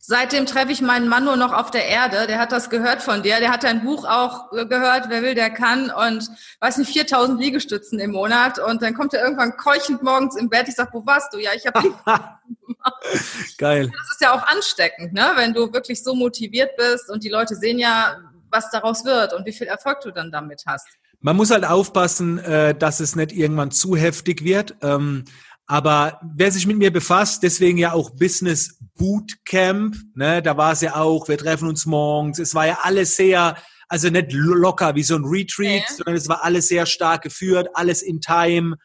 Seitdem 0.00 0.46
treffe 0.46 0.70
ich 0.70 0.80
meinen 0.80 1.08
Mann 1.08 1.24
nur 1.24 1.34
noch 1.34 1.52
auf 1.52 1.72
der 1.72 1.86
Erde. 1.86 2.28
Der 2.28 2.38
hat 2.38 2.52
das 2.52 2.70
gehört 2.70 3.02
von 3.02 3.24
dir. 3.24 3.40
Der 3.40 3.50
hat 3.50 3.64
dein 3.64 3.82
Buch 3.82 4.04
auch 4.04 4.50
gehört, 4.50 5.06
wer 5.08 5.22
will, 5.22 5.34
der 5.34 5.50
kann. 5.50 5.90
Und 5.90 6.30
weiß 6.60 6.78
nicht, 6.78 6.92
4000 6.92 7.40
Liegestützen 7.40 7.98
im 7.98 8.12
Monat. 8.12 8.60
Und 8.60 8.82
dann 8.82 8.94
kommt 8.94 9.14
er 9.14 9.24
irgendwann 9.24 9.56
keuchend 9.56 10.04
morgens 10.04 10.36
im 10.36 10.48
Bett. 10.48 10.68
Ich 10.68 10.76
sage, 10.76 10.90
wo 10.92 11.04
warst 11.04 11.34
du? 11.34 11.38
Ja, 11.38 11.50
ich 11.56 11.66
habe 11.66 11.92
Geil. 13.58 13.90
Das 13.96 14.10
ist 14.12 14.20
ja 14.20 14.32
auch 14.32 14.46
ansteckend, 14.46 15.12
ne? 15.12 15.32
wenn 15.34 15.52
du 15.52 15.72
wirklich 15.72 16.02
so 16.02 16.14
motiviert 16.14 16.76
bist 16.76 17.10
und 17.10 17.24
die 17.24 17.28
Leute 17.28 17.56
sehen 17.56 17.78
ja, 17.78 18.16
was 18.56 18.70
daraus 18.70 19.04
wird 19.04 19.34
und 19.34 19.46
wie 19.46 19.52
viel 19.52 19.66
Erfolg 19.66 20.00
du 20.00 20.10
dann 20.10 20.32
damit 20.32 20.62
hast. 20.66 20.86
Man 21.20 21.36
muss 21.36 21.50
halt 21.50 21.64
aufpassen, 21.64 22.38
äh, 22.38 22.74
dass 22.74 23.00
es 23.00 23.16
nicht 23.16 23.32
irgendwann 23.32 23.70
zu 23.70 23.96
heftig 23.96 24.44
wird. 24.44 24.74
Ähm, 24.82 25.24
aber 25.66 26.20
wer 26.22 26.52
sich 26.52 26.66
mit 26.66 26.78
mir 26.78 26.92
befasst, 26.92 27.42
deswegen 27.42 27.78
ja 27.78 27.92
auch 27.92 28.10
Business 28.10 28.78
Bootcamp, 28.94 29.96
ne, 30.14 30.40
da 30.40 30.56
war 30.56 30.72
es 30.72 30.80
ja 30.80 30.94
auch, 30.94 31.28
wir 31.28 31.38
treffen 31.38 31.68
uns 31.68 31.86
morgens, 31.86 32.38
es 32.38 32.54
war 32.54 32.66
ja 32.66 32.78
alles 32.82 33.16
sehr, 33.16 33.56
also 33.88 34.08
nicht 34.08 34.32
locker 34.32 34.94
wie 34.94 35.02
so 35.02 35.16
ein 35.16 35.24
Retreat, 35.24 35.82
ja. 35.88 35.94
sondern 35.96 36.14
es 36.14 36.28
war 36.28 36.44
alles 36.44 36.68
sehr 36.68 36.86
stark 36.86 37.22
geführt, 37.22 37.68
alles 37.74 38.02
in 38.02 38.20
Time 38.20 38.76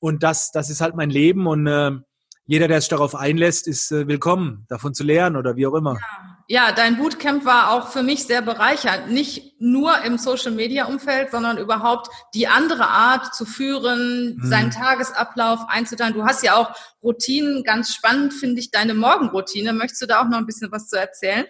und 0.00 0.24
das, 0.24 0.50
das 0.50 0.68
ist 0.68 0.80
halt 0.80 0.96
mein 0.96 1.10
Leben 1.10 1.46
und 1.46 1.66
äh, 1.68 1.92
jeder, 2.46 2.68
der 2.68 2.80
sich 2.80 2.88
darauf 2.88 3.14
einlässt, 3.14 3.66
ist 3.66 3.92
äh, 3.92 4.08
willkommen, 4.08 4.66
davon 4.68 4.94
zu 4.94 5.04
lernen 5.04 5.36
oder 5.36 5.56
wie 5.56 5.66
auch 5.66 5.74
immer. 5.74 5.94
Ja. 5.94 6.36
Ja, 6.48 6.70
dein 6.70 6.96
Bootcamp 6.96 7.44
war 7.44 7.72
auch 7.72 7.88
für 7.88 8.04
mich 8.04 8.24
sehr 8.24 8.40
bereichernd. 8.40 9.10
Nicht 9.10 9.60
nur 9.60 10.00
im 10.04 10.16
Social-Media-Umfeld, 10.16 11.32
sondern 11.32 11.58
überhaupt 11.58 12.08
die 12.34 12.46
andere 12.46 12.86
Art 12.88 13.34
zu 13.34 13.44
führen, 13.44 14.36
mhm. 14.36 14.46
seinen 14.46 14.70
Tagesablauf 14.70 15.68
einzuteilen. 15.68 16.14
Du 16.14 16.24
hast 16.24 16.44
ja 16.44 16.54
auch 16.54 16.70
Routinen. 17.02 17.64
Ganz 17.64 17.92
spannend 17.92 18.32
finde 18.32 18.60
ich 18.60 18.70
deine 18.70 18.94
Morgenroutine. 18.94 19.72
Möchtest 19.72 20.02
du 20.02 20.06
da 20.06 20.20
auch 20.20 20.28
noch 20.28 20.38
ein 20.38 20.46
bisschen 20.46 20.70
was 20.70 20.86
zu 20.86 20.96
erzählen? 20.96 21.46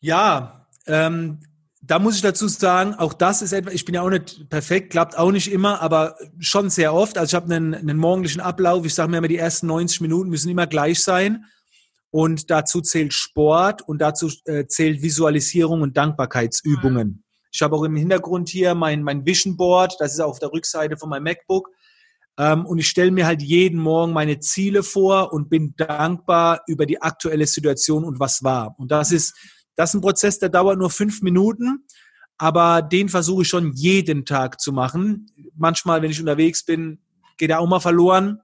Ja, 0.00 0.66
ähm, 0.88 1.38
da 1.86 1.98
muss 1.98 2.16
ich 2.16 2.22
dazu 2.22 2.48
sagen, 2.48 2.94
auch 2.94 3.12
das 3.12 3.42
ist 3.42 3.52
etwas, 3.52 3.74
ich 3.74 3.84
bin 3.84 3.94
ja 3.94 4.02
auch 4.02 4.10
nicht 4.10 4.48
perfekt, 4.48 4.90
klappt 4.90 5.16
auch 5.16 5.30
nicht 5.30 5.52
immer, 5.52 5.80
aber 5.80 6.16
schon 6.38 6.68
sehr 6.68 6.92
oft. 6.92 7.16
Also 7.16 7.30
ich 7.30 7.34
habe 7.34 7.54
einen, 7.54 7.74
einen 7.74 7.98
morgendlichen 7.98 8.40
Ablauf. 8.40 8.84
Ich 8.84 8.94
sage 8.94 9.10
mir 9.10 9.18
immer, 9.18 9.28
die 9.28 9.36
ersten 9.36 9.66
90 9.68 10.00
Minuten 10.00 10.28
müssen 10.28 10.50
immer 10.50 10.66
gleich 10.66 11.02
sein. 11.02 11.44
Und 12.10 12.50
dazu 12.50 12.80
zählt 12.80 13.12
Sport 13.12 13.82
und 13.82 14.00
dazu 14.00 14.30
äh, 14.46 14.66
zählt 14.66 15.02
Visualisierung 15.02 15.82
und 15.82 15.96
Dankbarkeitsübungen. 15.96 17.08
Mhm. 17.08 17.22
Ich 17.52 17.62
habe 17.62 17.76
auch 17.76 17.84
im 17.84 17.96
Hintergrund 17.96 18.48
hier 18.48 18.74
mein, 18.74 19.02
mein 19.02 19.24
Vision 19.24 19.56
Board, 19.56 19.96
das 19.98 20.14
ist 20.14 20.20
auf 20.20 20.38
der 20.38 20.52
Rückseite 20.52 20.96
von 20.96 21.08
meinem 21.08 21.24
MacBook. 21.24 21.68
Ähm, 22.38 22.66
und 22.66 22.78
ich 22.78 22.88
stelle 22.88 23.10
mir 23.10 23.26
halt 23.26 23.42
jeden 23.42 23.80
Morgen 23.80 24.12
meine 24.12 24.40
Ziele 24.40 24.82
vor 24.82 25.32
und 25.32 25.48
bin 25.48 25.74
dankbar 25.76 26.62
über 26.66 26.86
die 26.86 27.00
aktuelle 27.00 27.46
Situation 27.46 28.04
und 28.04 28.20
was 28.20 28.42
war. 28.42 28.74
Und 28.78 28.90
das 28.90 29.12
ist, 29.12 29.34
das 29.76 29.90
ist 29.90 29.94
ein 29.94 30.00
Prozess, 30.00 30.38
der 30.38 30.48
dauert 30.48 30.78
nur 30.78 30.90
fünf 30.90 31.22
Minuten, 31.22 31.84
aber 32.38 32.82
den 32.82 33.08
versuche 33.08 33.42
ich 33.42 33.48
schon 33.48 33.72
jeden 33.74 34.24
Tag 34.24 34.60
zu 34.60 34.72
machen. 34.72 35.30
Manchmal, 35.56 36.02
wenn 36.02 36.10
ich 36.10 36.20
unterwegs 36.20 36.64
bin, 36.64 36.98
geht 37.36 37.50
er 37.50 37.60
auch 37.60 37.68
mal 37.68 37.80
verloren. 37.80 38.40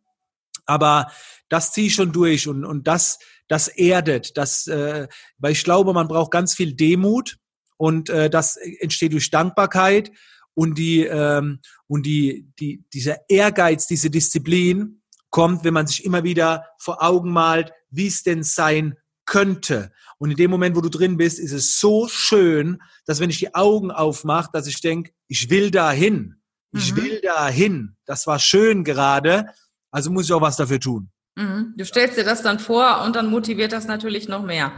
Aber 0.67 1.11
das 1.49 1.73
ziehe 1.73 1.89
ich 1.89 1.95
schon 1.95 2.13
durch 2.13 2.49
und, 2.49 2.65
und 2.65 2.87
das, 2.87 3.19
das 3.49 3.69
erdet, 3.69 4.37
das, 4.37 4.67
äh, 4.69 5.09
weil 5.39 5.53
ich 5.53 5.65
glaube, 5.65 5.93
man 5.93 6.09
braucht 6.09 6.31
ganz 6.31 6.55
viel 6.55 6.75
Demut 6.75 7.37
und 7.77 8.09
äh, 8.09 8.31
das 8.31 8.57
entsteht 8.57 9.13
durch 9.13 9.31
Dankbarkeit 9.31 10.13
und 10.55 10.79
die 10.79 11.05
ähm, 11.05 11.61
und 11.87 12.07
die, 12.07 12.47
die 12.59 12.85
dieser 12.93 13.29
Ehrgeiz, 13.29 13.87
diese 13.87 14.09
Disziplin 14.09 15.03
kommt, 15.31 15.65
wenn 15.65 15.75
man 15.75 15.87
sich 15.87 16.05
immer 16.05 16.25
wieder 16.25 16.65
vor 16.79 17.03
Augen 17.03 17.33
malt, 17.33 17.73
wie 17.91 18.07
es 18.07 18.23
denn 18.23 18.43
sein 18.43 18.97
könnte. 19.33 19.91
Und 20.19 20.31
in 20.31 20.37
dem 20.37 20.51
Moment, 20.51 20.77
wo 20.77 20.83
du 20.83 20.91
drin 20.91 21.17
bist, 21.17 21.39
ist 21.39 21.53
es 21.53 21.81
so 21.81 22.07
schön, 22.07 22.83
dass 23.07 23.19
wenn 23.19 23.31
ich 23.31 23.39
die 23.39 23.55
Augen 23.55 23.91
aufmache, 23.91 24.51
dass 24.53 24.67
ich 24.67 24.83
denke, 24.83 25.13
ich 25.27 25.49
will 25.49 25.71
dahin. 25.71 26.37
Ich 26.75 26.93
mhm. 26.93 26.97
will 26.99 27.21
dahin. 27.23 27.97
Das 28.05 28.27
war 28.27 28.39
schön 28.39 28.85
gerade. 28.85 29.47
Also 29.91 30.11
muss 30.11 30.27
ich 30.27 30.33
auch 30.35 30.43
was 30.43 30.57
dafür 30.57 30.81
tun. 30.81 31.11
Mhm. 31.37 31.73
Du 31.79 31.87
stellst 31.87 32.19
dir 32.19 32.25
das 32.25 32.43
dann 32.43 32.59
vor 32.59 33.01
und 33.07 33.17
dann 33.17 33.31
motiviert 33.31 33.73
das 33.73 33.87
natürlich 33.87 34.29
noch 34.29 34.43
mehr. 34.43 34.73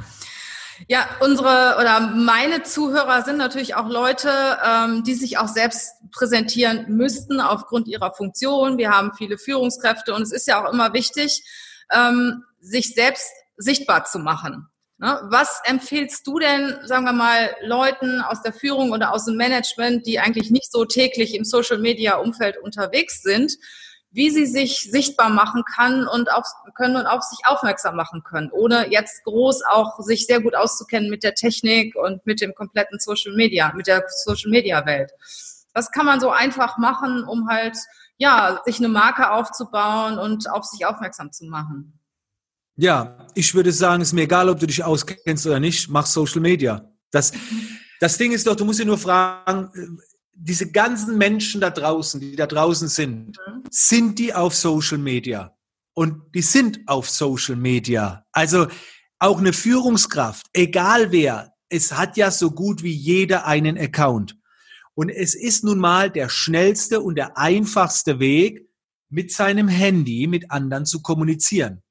Ja, 0.86 1.08
unsere 1.18 1.76
oder 1.80 1.98
meine 1.98 2.62
Zuhörer 2.62 3.22
sind 3.22 3.36
natürlich 3.36 3.74
auch 3.74 3.88
Leute, 3.88 4.30
ähm, 4.64 5.02
die 5.02 5.14
sich 5.14 5.38
auch 5.38 5.48
selbst 5.48 5.94
präsentieren 6.12 6.96
müssten 6.96 7.40
aufgrund 7.40 7.88
ihrer 7.88 8.14
Funktion. 8.14 8.78
Wir 8.78 8.92
haben 8.92 9.10
viele 9.18 9.36
Führungskräfte 9.36 10.14
und 10.14 10.22
es 10.22 10.30
ist 10.30 10.46
ja 10.46 10.64
auch 10.64 10.72
immer 10.72 10.92
wichtig, 10.92 11.42
ähm, 11.92 12.44
sich 12.60 12.94
selbst 12.94 13.32
sichtbar 13.56 14.04
zu 14.04 14.18
machen. 14.18 14.68
Ne? 14.98 15.20
Was 15.24 15.60
empfiehlst 15.64 16.26
du 16.26 16.38
denn, 16.38 16.78
sagen 16.84 17.04
wir 17.04 17.12
mal, 17.12 17.54
Leuten 17.62 18.20
aus 18.20 18.42
der 18.42 18.52
Führung 18.52 18.92
oder 18.92 19.12
aus 19.12 19.24
dem 19.24 19.36
Management, 19.36 20.06
die 20.06 20.20
eigentlich 20.20 20.50
nicht 20.50 20.70
so 20.70 20.84
täglich 20.84 21.34
im 21.34 21.44
Social-Media-Umfeld 21.44 22.56
unterwegs 22.62 23.22
sind? 23.22 23.56
wie 24.14 24.30
sie 24.30 24.46
sich 24.46 24.88
sichtbar 24.88 25.28
machen 25.28 25.64
kann 25.64 26.06
und 26.06 26.30
auf, 26.32 26.46
können 26.76 26.94
und 26.94 27.06
auf 27.06 27.22
sich 27.22 27.40
aufmerksam 27.46 27.96
machen 27.96 28.22
können, 28.22 28.48
ohne 28.52 28.88
jetzt 28.92 29.24
groß 29.24 29.64
auch 29.64 29.98
sich 29.98 30.26
sehr 30.26 30.40
gut 30.40 30.54
auszukennen 30.54 31.10
mit 31.10 31.24
der 31.24 31.34
Technik 31.34 31.96
und 31.96 32.24
mit 32.24 32.40
dem 32.40 32.54
kompletten 32.54 33.00
Social 33.00 33.34
Media, 33.34 33.72
mit 33.74 33.88
der 33.88 34.04
Social 34.08 34.52
Media 34.52 34.86
Welt. 34.86 35.10
Was 35.72 35.90
kann 35.90 36.06
man 36.06 36.20
so 36.20 36.30
einfach 36.30 36.78
machen, 36.78 37.24
um 37.24 37.48
halt, 37.48 37.76
ja, 38.16 38.60
sich 38.64 38.78
eine 38.78 38.86
Marke 38.86 39.32
aufzubauen 39.32 40.16
und 40.20 40.48
auf 40.48 40.64
sich 40.64 40.86
aufmerksam 40.86 41.32
zu 41.32 41.46
machen? 41.46 41.98
Ja, 42.76 43.28
ich 43.34 43.54
würde 43.54 43.72
sagen, 43.72 44.02
es 44.02 44.08
ist 44.08 44.14
mir 44.14 44.22
egal, 44.22 44.48
ob 44.48 44.58
du 44.58 44.66
dich 44.66 44.82
auskennst 44.82 45.46
oder 45.46 45.60
nicht, 45.60 45.88
mach 45.88 46.06
Social 46.06 46.40
Media. 46.40 46.90
Das, 47.10 47.32
das 48.00 48.18
Ding 48.18 48.32
ist 48.32 48.46
doch, 48.46 48.56
du 48.56 48.64
musst 48.64 48.80
dir 48.80 48.86
nur 48.86 48.98
fragen, 48.98 49.70
diese 50.32 50.70
ganzen 50.70 51.16
Menschen 51.16 51.60
da 51.60 51.70
draußen, 51.70 52.20
die 52.20 52.34
da 52.34 52.46
draußen 52.46 52.88
sind, 52.88 53.38
sind 53.70 54.18
die 54.18 54.34
auf 54.34 54.54
Social 54.54 54.98
Media? 54.98 55.56
Und 55.94 56.34
die 56.34 56.42
sind 56.42 56.80
auf 56.86 57.08
Social 57.08 57.54
Media. 57.54 58.26
Also 58.32 58.66
auch 59.20 59.38
eine 59.38 59.52
Führungskraft, 59.52 60.46
egal 60.52 61.12
wer, 61.12 61.52
es 61.68 61.92
hat 61.92 62.16
ja 62.16 62.32
so 62.32 62.50
gut 62.50 62.82
wie 62.82 62.92
jeder 62.92 63.46
einen 63.46 63.78
Account. 63.78 64.36
Und 64.94 65.08
es 65.08 65.36
ist 65.36 65.62
nun 65.62 65.78
mal 65.78 66.10
der 66.10 66.28
schnellste 66.28 67.00
und 67.00 67.14
der 67.14 67.38
einfachste 67.38 68.18
Weg, 68.18 68.68
mit 69.14 69.30
seinem 69.30 69.68
Handy 69.68 70.26
mit 70.26 70.50
anderen 70.50 70.86
zu 70.86 71.00
kommunizieren. 71.00 71.83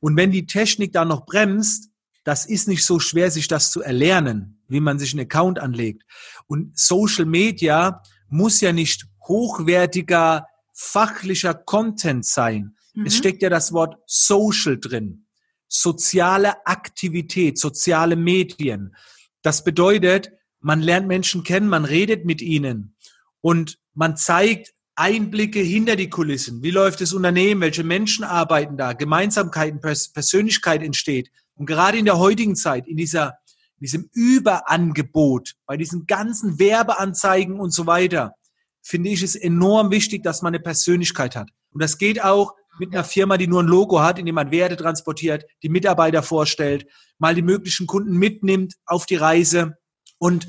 Und 0.00 0.16
wenn 0.16 0.30
die 0.30 0.46
Technik 0.46 0.92
da 0.92 1.04
noch 1.04 1.26
bremst, 1.26 1.90
das 2.24 2.46
ist 2.46 2.68
nicht 2.68 2.84
so 2.84 2.98
schwer, 2.98 3.30
sich 3.30 3.48
das 3.48 3.70
zu 3.70 3.82
erlernen, 3.82 4.62
wie 4.68 4.80
man 4.80 4.98
sich 4.98 5.12
einen 5.12 5.26
Account 5.26 5.58
anlegt. 5.58 6.04
Und 6.46 6.78
Social 6.78 7.24
Media 7.24 8.02
muss 8.28 8.60
ja 8.60 8.72
nicht 8.72 9.06
hochwertiger, 9.26 10.46
fachlicher 10.74 11.54
Content 11.54 12.26
sein. 12.26 12.76
Mhm. 12.94 13.06
Es 13.06 13.16
steckt 13.16 13.42
ja 13.42 13.48
das 13.48 13.72
Wort 13.72 13.96
Social 14.06 14.78
drin. 14.78 15.26
Soziale 15.68 16.66
Aktivität, 16.66 17.58
soziale 17.58 18.16
Medien. 18.16 18.94
Das 19.42 19.64
bedeutet, 19.64 20.32
man 20.60 20.80
lernt 20.80 21.06
Menschen 21.06 21.42
kennen, 21.42 21.68
man 21.68 21.84
redet 21.84 22.24
mit 22.24 22.42
ihnen 22.42 22.96
und 23.40 23.78
man 23.94 24.16
zeigt 24.16 24.74
Einblicke 24.96 25.60
hinter 25.60 25.96
die 25.96 26.10
Kulissen. 26.10 26.62
Wie 26.62 26.70
läuft 26.70 27.00
das 27.00 27.12
Unternehmen? 27.12 27.60
Welche 27.60 27.84
Menschen 27.84 28.24
arbeiten 28.24 28.76
da? 28.76 28.92
Gemeinsamkeiten, 28.92 29.80
Persönlichkeit 29.80 30.82
entsteht. 30.82 31.30
Und 31.54 31.66
gerade 31.66 31.98
in 31.98 32.04
der 32.04 32.18
heutigen 32.18 32.56
Zeit, 32.56 32.86
in 32.86 32.96
dieser, 32.96 33.38
diesem 33.78 34.08
Überangebot, 34.12 35.54
bei 35.66 35.76
diesen 35.76 36.06
ganzen 36.06 36.58
Werbeanzeigen 36.58 37.60
und 37.60 37.70
so 37.70 37.86
weiter, 37.86 38.34
finde 38.82 39.10
ich 39.10 39.22
es 39.22 39.34
enorm 39.36 39.90
wichtig, 39.90 40.22
dass 40.22 40.42
man 40.42 40.54
eine 40.54 40.62
Persönlichkeit 40.62 41.36
hat. 41.36 41.50
Und 41.70 41.82
das 41.82 41.98
geht 41.98 42.22
auch 42.22 42.54
mit 42.78 42.94
einer 42.94 43.04
Firma, 43.04 43.36
die 43.36 43.46
nur 43.46 43.62
ein 43.62 43.68
Logo 43.68 44.00
hat, 44.00 44.18
in 44.18 44.26
dem 44.26 44.34
man 44.34 44.50
Werte 44.50 44.76
transportiert, 44.76 45.44
die 45.62 45.68
Mitarbeiter 45.68 46.22
vorstellt, 46.22 46.86
mal 47.18 47.34
die 47.34 47.42
möglichen 47.42 47.86
Kunden 47.86 48.16
mitnimmt 48.16 48.74
auf 48.86 49.06
die 49.06 49.16
Reise. 49.16 49.76
Und 50.18 50.48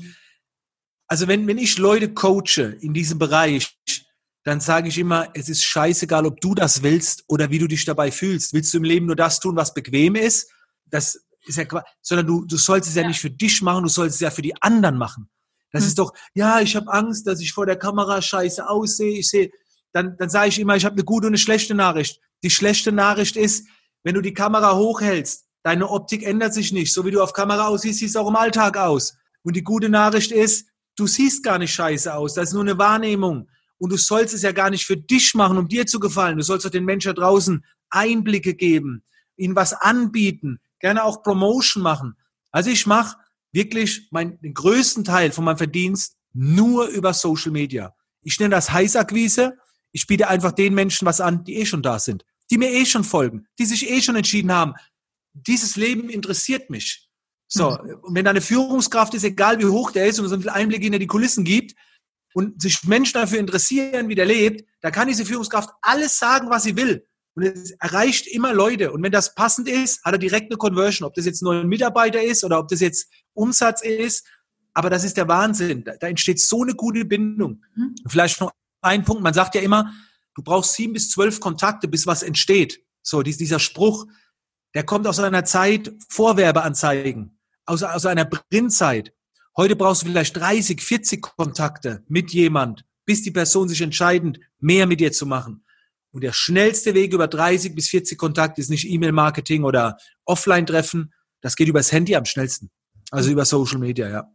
also 1.06 1.28
wenn, 1.28 1.46
wenn 1.46 1.58
ich 1.58 1.76
Leute 1.78 2.12
coache 2.14 2.78
in 2.80 2.94
diesem 2.94 3.18
Bereich, 3.18 3.76
dann 4.44 4.60
sage 4.60 4.88
ich 4.88 4.98
immer, 4.98 5.28
es 5.34 5.48
ist 5.48 5.62
scheißegal, 5.64 6.26
ob 6.26 6.40
du 6.40 6.54
das 6.54 6.82
willst 6.82 7.24
oder 7.28 7.50
wie 7.50 7.58
du 7.58 7.68
dich 7.68 7.84
dabei 7.84 8.10
fühlst. 8.10 8.52
Willst 8.52 8.74
du 8.74 8.78
im 8.78 8.84
Leben 8.84 9.06
nur 9.06 9.16
das 9.16 9.38
tun, 9.38 9.56
was 9.56 9.72
bequem 9.72 10.16
ist? 10.16 10.50
das 10.92 11.18
ist 11.44 11.58
ja 11.58 11.64
sondern 12.00 12.26
du, 12.26 12.44
du 12.44 12.56
sollst 12.56 12.88
es 12.88 12.94
ja, 12.94 13.02
ja, 13.02 13.08
nicht 13.08 13.20
für 13.20 13.30
dich 13.30 13.62
machen, 13.62 13.82
du 13.82 13.88
sollst 13.88 14.16
es 14.16 14.20
ja 14.20 14.30
für 14.30 14.42
die 14.42 14.54
anderen 14.62 14.96
machen. 14.96 15.28
Das 15.72 15.82
hm. 15.82 15.88
ist 15.88 15.98
doch, 15.98 16.12
ja, 16.34 16.60
ich 16.60 16.76
habe 16.76 16.92
Angst, 16.92 17.26
dass 17.26 17.40
ich 17.40 17.52
vor 17.52 17.66
der 17.66 17.76
Kamera 17.76 18.22
scheiße 18.22 18.68
aussehe. 18.68 19.18
Ich 19.18 19.28
sehe, 19.28 19.50
dann, 19.92 20.16
dann 20.18 20.28
sage 20.28 20.48
ich 20.48 20.60
immer, 20.60 20.76
ich 20.76 20.84
habe 20.84 20.94
eine 20.94 21.04
gute 21.04 21.26
und 21.26 21.32
eine 21.32 21.38
schlechte 21.38 21.74
Nachricht. 21.74 22.20
Die 22.44 22.50
schlechte 22.50 22.92
Nachricht 22.92 23.36
ist, 23.36 23.66
wenn 24.04 24.14
du 24.14 24.20
die 24.20 24.34
Kamera 24.34 24.76
hochhältst, 24.76 25.46
deine 25.62 25.88
Optik 25.88 26.22
ändert 26.22 26.54
sich 26.54 26.72
nicht. 26.72 26.92
So 26.92 27.04
wie 27.04 27.10
du 27.10 27.22
auf 27.22 27.32
Kamera 27.32 27.66
aussiehst, 27.66 27.98
siehst 27.98 28.14
du 28.14 28.20
auch 28.20 28.28
im 28.28 28.36
Alltag 28.36 28.76
aus. 28.76 29.14
Und 29.42 29.56
die 29.56 29.64
gute 29.64 29.88
Nachricht 29.88 30.30
ist, 30.30 30.68
du 30.96 31.06
siehst 31.06 31.42
gar 31.42 31.58
nicht 31.58 31.74
scheiße 31.74 32.14
aus. 32.14 32.34
Das 32.34 32.48
ist 32.48 32.54
nur 32.54 32.62
eine 32.62 32.78
Wahrnehmung. 32.78 33.48
Und 33.82 33.90
du 33.90 33.96
sollst 33.96 34.32
es 34.32 34.42
ja 34.42 34.52
gar 34.52 34.70
nicht 34.70 34.86
für 34.86 34.96
dich 34.96 35.34
machen, 35.34 35.58
um 35.58 35.66
dir 35.66 35.86
zu 35.86 35.98
gefallen. 35.98 36.36
Du 36.36 36.44
sollst 36.44 36.64
auch 36.64 36.70
den 36.70 36.84
Menschen 36.84 37.16
draußen 37.16 37.64
Einblicke 37.90 38.54
geben, 38.54 39.02
ihnen 39.34 39.56
was 39.56 39.72
anbieten, 39.72 40.60
gerne 40.78 41.02
auch 41.02 41.24
Promotion 41.24 41.82
machen. 41.82 42.14
Also 42.52 42.70
ich 42.70 42.86
mache 42.86 43.16
wirklich 43.50 44.06
mein, 44.12 44.40
den 44.40 44.54
größten 44.54 45.02
Teil 45.02 45.32
von 45.32 45.44
meinem 45.44 45.56
Verdienst 45.56 46.14
nur 46.32 46.86
über 46.86 47.12
Social 47.12 47.50
Media. 47.50 47.92
Ich 48.22 48.38
nenne 48.38 48.54
das 48.54 48.72
Heißakquise. 48.72 49.58
Ich 49.90 50.06
biete 50.06 50.28
einfach 50.28 50.52
den 50.52 50.74
Menschen 50.74 51.04
was 51.04 51.20
an, 51.20 51.42
die 51.42 51.56
eh 51.56 51.66
schon 51.66 51.82
da 51.82 51.98
sind, 51.98 52.24
die 52.52 52.58
mir 52.58 52.70
eh 52.70 52.86
schon 52.86 53.02
folgen, 53.02 53.48
die 53.58 53.66
sich 53.66 53.90
eh 53.90 54.00
schon 54.00 54.14
entschieden 54.14 54.52
haben, 54.52 54.74
dieses 55.32 55.74
Leben 55.74 56.08
interessiert 56.08 56.70
mich. 56.70 57.08
So, 57.48 57.70
mhm. 57.70 57.96
und 58.02 58.14
wenn 58.14 58.24
da 58.24 58.30
eine 58.30 58.42
Führungskraft 58.42 59.12
ist, 59.14 59.24
egal 59.24 59.58
wie 59.58 59.66
hoch 59.66 59.90
der 59.90 60.06
ist 60.06 60.20
und 60.20 60.28
so 60.28 60.38
viel 60.38 60.50
Einblick 60.50 60.84
in 60.84 60.92
die 60.92 61.06
Kulissen 61.08 61.42
gibt 61.42 61.74
und 62.34 62.60
sich 62.60 62.84
Menschen 62.84 63.14
dafür 63.14 63.38
interessieren, 63.38 64.08
wie 64.08 64.14
der 64.14 64.26
lebt, 64.26 64.68
da 64.80 64.90
kann 64.90 65.08
diese 65.08 65.24
Führungskraft 65.24 65.70
alles 65.82 66.18
sagen, 66.18 66.50
was 66.50 66.64
sie 66.64 66.76
will. 66.76 67.06
Und 67.34 67.44
es 67.44 67.70
erreicht 67.72 68.26
immer 68.26 68.52
Leute. 68.52 68.92
Und 68.92 69.02
wenn 69.02 69.12
das 69.12 69.34
passend 69.34 69.68
ist, 69.68 70.04
hat 70.04 70.14
er 70.14 70.18
direkt 70.18 70.50
eine 70.50 70.58
Conversion. 70.58 71.06
Ob 71.06 71.14
das 71.14 71.24
jetzt 71.24 71.42
nur 71.42 71.54
ein 71.54 71.68
Mitarbeiter 71.68 72.22
ist 72.22 72.44
oder 72.44 72.58
ob 72.58 72.68
das 72.68 72.80
jetzt 72.80 73.08
Umsatz 73.32 73.82
ist. 73.82 74.26
Aber 74.74 74.90
das 74.90 75.04
ist 75.04 75.16
der 75.16 75.28
Wahnsinn. 75.28 75.84
Da, 75.84 76.06
entsteht 76.06 76.40
so 76.40 76.62
eine 76.62 76.74
gute 76.74 77.04
Bindung. 77.04 77.62
Mhm. 77.74 77.94
Vielleicht 78.06 78.40
noch 78.40 78.52
ein 78.82 79.04
Punkt. 79.04 79.22
Man 79.22 79.34
sagt 79.34 79.54
ja 79.54 79.62
immer, 79.62 79.92
du 80.34 80.42
brauchst 80.42 80.74
sieben 80.74 80.92
bis 80.92 81.10
zwölf 81.10 81.40
Kontakte, 81.40 81.88
bis 81.88 82.06
was 82.06 82.22
entsteht. 82.22 82.84
So, 83.02 83.22
dieser 83.22 83.58
Spruch, 83.58 84.06
der 84.74 84.84
kommt 84.84 85.06
aus 85.06 85.18
einer 85.18 85.44
Zeit 85.44 85.92
vor 86.08 86.36
Werbeanzeigen, 86.36 87.38
aus, 87.66 87.82
aus 87.82 88.06
einer 88.06 88.24
Printzeit. 88.24 89.12
Heute 89.56 89.76
brauchst 89.76 90.02
du 90.02 90.06
vielleicht 90.06 90.36
30, 90.36 90.80
40 90.80 91.22
Kontakte 91.22 92.02
mit 92.08 92.32
jemand, 92.32 92.84
bis 93.04 93.22
die 93.22 93.30
Person 93.30 93.68
sich 93.68 93.80
entscheidet, 93.80 94.38
mehr 94.60 94.86
mit 94.86 95.00
dir 95.00 95.12
zu 95.12 95.26
machen. 95.26 95.64
Und 96.10 96.22
der 96.22 96.32
schnellste 96.32 96.94
Weg 96.94 97.12
über 97.12 97.26
30 97.26 97.74
bis 97.74 97.88
40 97.88 98.18
Kontakte 98.18 98.60
ist 98.60 98.70
nicht 98.70 98.88
E-Mail-Marketing 98.88 99.64
oder 99.64 99.96
Offline-Treffen. 100.24 101.12
Das 101.40 101.56
geht 101.56 101.68
übers 101.68 101.92
Handy 101.92 102.14
am 102.16 102.24
schnellsten. 102.24 102.70
Also 103.10 103.30
über 103.30 103.44
Social 103.44 103.78
Media, 103.78 104.08
ja. 104.08 104.30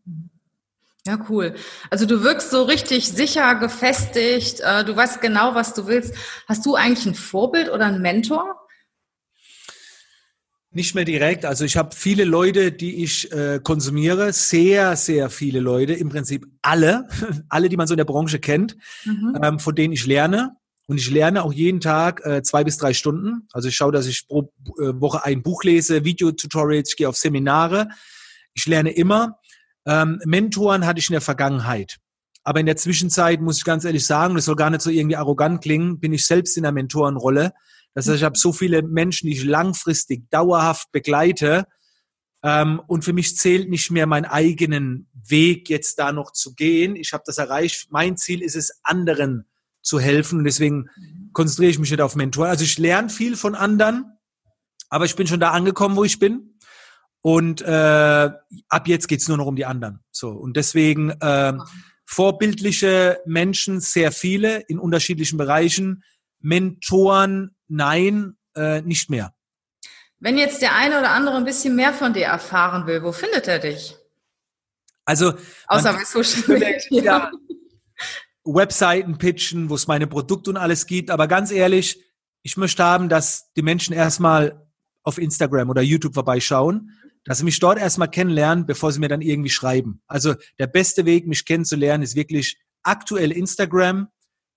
Ja, 1.05 1.25
cool. 1.29 1.55
Also 1.89 2.05
du 2.05 2.21
wirkst 2.21 2.51
so 2.51 2.63
richtig 2.63 3.07
sicher, 3.07 3.55
gefestigt. 3.55 4.59
Äh, 4.59 4.83
du 4.83 4.95
weißt 4.95 5.21
genau, 5.21 5.55
was 5.55 5.73
du 5.73 5.87
willst. 5.87 6.13
Hast 6.47 6.65
du 6.65 6.75
eigentlich 6.75 7.05
ein 7.05 7.15
Vorbild 7.15 7.69
oder 7.69 7.85
einen 7.85 8.01
Mentor? 8.01 8.66
Nicht 10.77 10.93
mehr 10.93 11.05
direkt. 11.05 11.43
Also 11.43 11.65
ich 11.65 11.75
habe 11.75 11.95
viele 11.95 12.23
Leute, 12.23 12.71
die 12.71 13.03
ich 13.03 13.31
äh, 13.31 13.59
konsumiere, 13.63 14.31
sehr, 14.31 14.95
sehr 14.95 15.31
viele 15.31 15.59
Leute, 15.59 15.93
im 15.93 16.09
Prinzip 16.09 16.45
alle, 16.61 17.07
alle, 17.49 17.67
die 17.67 17.77
man 17.77 17.87
so 17.87 17.95
in 17.95 17.97
der 17.97 18.05
Branche 18.05 18.37
kennt, 18.37 18.77
mhm. 19.03 19.35
ähm, 19.41 19.59
von 19.59 19.73
denen 19.73 19.91
ich 19.91 20.05
lerne. 20.05 20.55
Und 20.85 20.99
ich 20.99 21.09
lerne 21.09 21.41
auch 21.41 21.51
jeden 21.51 21.79
Tag 21.79 22.23
äh, 22.23 22.43
zwei 22.43 22.63
bis 22.63 22.77
drei 22.77 22.93
Stunden. 22.93 23.47
Also 23.53 23.69
ich 23.69 23.75
schaue, 23.75 23.91
dass 23.91 24.05
ich 24.05 24.27
pro 24.27 24.53
äh, 24.77 24.93
Woche 25.01 25.25
ein 25.25 25.41
Buch 25.41 25.63
lese, 25.63 26.05
Videotutorials, 26.05 26.89
ich 26.91 26.95
gehe 26.95 27.09
auf 27.09 27.17
Seminare. 27.17 27.87
Ich 28.53 28.67
lerne 28.67 28.91
immer. 28.91 29.39
Ähm, 29.87 30.21
Mentoren 30.25 30.85
hatte 30.85 30.99
ich 30.99 31.09
in 31.09 31.13
der 31.13 31.21
Vergangenheit. 31.21 31.97
Aber 32.43 32.59
in 32.59 32.67
der 32.67 32.77
Zwischenzeit 32.77 33.41
muss 33.41 33.57
ich 33.57 33.63
ganz 33.63 33.83
ehrlich 33.83 34.05
sagen, 34.05 34.35
das 34.35 34.45
soll 34.45 34.55
gar 34.55 34.69
nicht 34.69 34.83
so 34.83 34.91
irgendwie 34.91 35.15
arrogant 35.15 35.63
klingen, 35.63 35.99
bin 35.99 36.13
ich 36.13 36.27
selbst 36.27 36.55
in 36.55 36.61
der 36.61 36.71
Mentorenrolle. 36.71 37.53
Das 37.97 38.07
heißt, 38.07 38.17
ich 38.17 38.23
habe 38.23 38.37
so 38.37 38.53
viele 38.53 38.83
Menschen, 38.83 39.25
die 39.25 39.33
ich 39.33 39.43
langfristig, 39.43 40.29
dauerhaft 40.29 40.91
begleite. 40.91 41.65
Ähm, 42.43 42.79
und 42.85 43.03
für 43.03 43.11
mich 43.11 43.35
zählt 43.37 43.71
nicht 43.71 43.89
mehr 43.89 44.05
meinen 44.05 44.25
eigenen 44.25 45.09
Weg 45.13 45.67
jetzt 45.67 45.97
da 45.97 46.11
noch 46.11 46.31
zu 46.31 46.53
gehen. 46.53 46.95
Ich 46.95 47.11
habe 47.11 47.23
das 47.25 47.39
erreicht. 47.39 47.87
Mein 47.89 48.15
Ziel 48.15 48.43
ist 48.43 48.55
es, 48.55 48.81
anderen 48.83 49.47
zu 49.81 49.99
helfen. 49.99 50.37
Und 50.37 50.43
deswegen 50.43 50.91
konzentriere 51.33 51.71
ich 51.71 51.79
mich 51.79 51.89
nicht 51.89 52.01
auf 52.01 52.15
Mentoren. 52.15 52.51
Also 52.51 52.65
ich 52.65 52.77
lerne 52.77 53.09
viel 53.09 53.35
von 53.35 53.55
anderen, 53.55 54.05
aber 54.91 55.05
ich 55.05 55.15
bin 55.15 55.25
schon 55.25 55.39
da 55.39 55.49
angekommen, 55.49 55.95
wo 55.95 56.03
ich 56.03 56.19
bin. 56.19 56.59
Und 57.21 57.63
äh, 57.63 58.29
ab 58.69 58.87
jetzt 58.87 59.07
geht's 59.07 59.27
nur 59.27 59.37
noch 59.37 59.47
um 59.47 59.55
die 59.55 59.65
anderen. 59.65 60.01
So 60.11 60.29
und 60.29 60.55
deswegen 60.55 61.09
äh, 61.19 61.53
vorbildliche 62.05 63.21
Menschen, 63.25 63.79
sehr 63.79 64.11
viele 64.11 64.59
in 64.67 64.77
unterschiedlichen 64.77 65.39
Bereichen. 65.39 66.03
Mentoren 66.41 67.56
nein, 67.67 68.37
äh, 68.55 68.81
nicht 68.81 69.09
mehr. 69.09 69.33
Wenn 70.19 70.37
jetzt 70.37 70.61
der 70.61 70.75
eine 70.75 70.99
oder 70.99 71.11
andere 71.11 71.37
ein 71.37 71.45
bisschen 71.45 71.75
mehr 71.75 71.93
von 71.93 72.13
dir 72.13 72.25
erfahren 72.25 72.87
will, 72.87 73.03
wo 73.03 73.11
findet 73.11 73.47
er 73.47 73.59
dich? 73.59 73.95
Also 75.05 75.33
außer 75.67 75.93
bei 75.93 76.03
Social 76.03 76.59
Media. 76.89 77.31
Webseiten 78.43 79.17
pitchen, 79.17 79.69
wo 79.69 79.75
es 79.75 79.87
meine 79.87 80.07
Produkte 80.07 80.49
und 80.49 80.57
alles 80.57 80.85
gibt. 80.85 81.11
Aber 81.11 81.27
ganz 81.27 81.51
ehrlich, 81.51 82.03
ich 82.43 82.57
möchte 82.57 82.83
haben, 82.83 83.09
dass 83.09 83.51
die 83.53 83.61
Menschen 83.61 83.93
erstmal 83.93 84.67
auf 85.03 85.17
Instagram 85.17 85.69
oder 85.69 85.81
YouTube 85.81 86.13
vorbeischauen, 86.13 86.91
dass 87.25 87.39
sie 87.39 87.43
mich 87.43 87.59
dort 87.59 87.77
erstmal 87.77 88.09
kennenlernen, 88.09 88.65
bevor 88.65 88.91
sie 88.91 88.99
mir 88.99 89.09
dann 89.09 89.21
irgendwie 89.21 89.49
schreiben. 89.49 90.01
Also 90.07 90.35
der 90.59 90.67
beste 90.67 91.05
Weg, 91.05 91.27
mich 91.27 91.45
kennenzulernen, 91.45 92.03
ist 92.03 92.15
wirklich 92.15 92.57
aktuell 92.83 93.31
Instagram. 93.31 94.07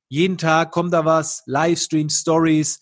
Jeden 0.08 0.38
Tag 0.38 0.70
kommt 0.70 0.92
da 0.92 1.04
was, 1.04 1.42
Livestreams, 1.46 2.20
Stories, 2.20 2.80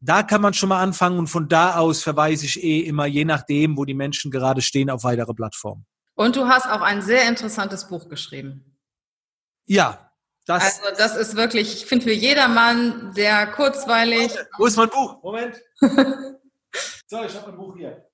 da 0.00 0.22
kann 0.22 0.40
man 0.40 0.54
schon 0.54 0.70
mal 0.70 0.82
anfangen 0.82 1.18
und 1.18 1.26
von 1.28 1.48
da 1.48 1.76
aus 1.76 2.02
verweise 2.02 2.46
ich 2.46 2.62
eh 2.62 2.80
immer, 2.80 3.06
je 3.06 3.24
nachdem, 3.24 3.76
wo 3.76 3.84
die 3.84 3.94
Menschen 3.94 4.30
gerade 4.30 4.62
stehen, 4.62 4.90
auf 4.90 5.04
weitere 5.04 5.34
Plattformen. 5.34 5.86
Und 6.14 6.36
du 6.36 6.48
hast 6.48 6.66
auch 6.66 6.80
ein 6.80 7.02
sehr 7.02 7.28
interessantes 7.28 7.88
Buch 7.88 8.08
geschrieben. 8.08 8.76
Ja. 9.66 10.10
Das 10.46 10.80
also 10.82 10.96
das 10.96 11.16
ist 11.16 11.36
wirklich, 11.36 11.74
ich 11.74 11.86
finde 11.86 12.04
für 12.04 12.12
jedermann 12.12 13.12
sehr 13.14 13.46
kurzweilig. 13.52 14.32
Wo 14.58 14.66
ist 14.66 14.76
mein 14.76 14.88
Buch? 14.88 15.22
Moment. 15.22 15.56
so, 17.06 17.24
ich 17.24 17.34
habe 17.36 17.52
ein 17.52 17.56
Buch 17.56 17.76
hier. 17.76 18.04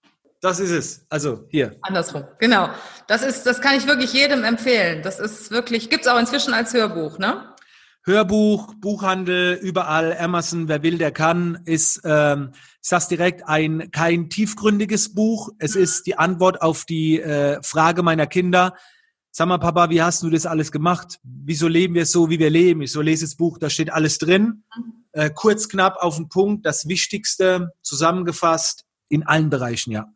Das 0.41 0.61
ist 0.61 0.71
es. 0.71 1.07
Also 1.09 1.47
hier. 1.49 1.77
Andersrum. 1.83 2.25
Genau. 2.39 2.69
Das 3.07 3.23
ist, 3.23 3.47
das 3.47 3.61
kann 3.61 3.77
ich 3.77 3.87
wirklich 3.87 4.13
jedem 4.13 4.45
empfehlen. 4.45 5.03
Das 5.03 5.19
ist 5.19 5.51
wirklich, 5.51 5.89
gibt 5.89 6.05
es 6.05 6.09
auch 6.13 6.19
inzwischen 6.19 6.53
als 6.53 6.75
Hörbuch, 6.75 7.19
ne? 7.19 7.56
Hörbuch, 8.07 8.73
Buchhandel, 8.75 9.55
überall, 9.55 10.17
Amazon, 10.17 10.69
wer 10.69 10.85
will, 10.85 10.97
der 10.97 11.11
kann, 11.11 11.59
ist, 11.65 12.03
ähm, 12.05 12.51
ich 12.55 12.89
sag's 12.89 13.09
direkt, 13.09 13.49
ein 13.49 13.91
kein 13.91 14.31
tiefgründiges 14.31 15.13
Buch. 15.13 15.51
Es 15.59 15.75
mhm. 15.75 15.83
ist 15.83 16.07
die 16.07 16.17
Antwort 16.17 16.63
auf 16.63 16.85
die 16.85 17.21
äh, 17.21 17.61
Frage 17.65 18.05
meiner 18.05 18.29
Kinder. 18.29 18.77
Sag 19.33 19.49
mal, 19.49 19.59
Papa, 19.59 19.91
wie 19.91 20.03
hast 20.03 20.23
du 20.23 20.31
das 20.31 20.47
alles 20.47 20.71
gemacht? 20.71 21.19
Wieso 21.25 21.67
leben 21.67 21.95
wir 21.95 22.07
so, 22.07 22.31
wie 22.31 22.39
wir 22.39 22.49
leben? 22.49 22.81
Ich 22.83 22.93
so 22.93 23.01
lese 23.01 23.25
das 23.25 23.35
Buch, 23.35 23.59
da 23.59 23.69
steht 23.69 23.93
alles 23.93 24.19
drin. 24.19 24.63
Mhm. 24.77 25.05
Äh, 25.11 25.31
kurz, 25.35 25.69
knapp, 25.69 25.97
auf 25.97 26.15
den 26.15 26.29
Punkt, 26.29 26.65
das 26.65 26.87
Wichtigste 26.87 27.73
zusammengefasst 27.83 28.85
in 29.09 29.25
allen 29.27 29.51
Bereichen, 29.51 29.91
ja. 29.91 30.07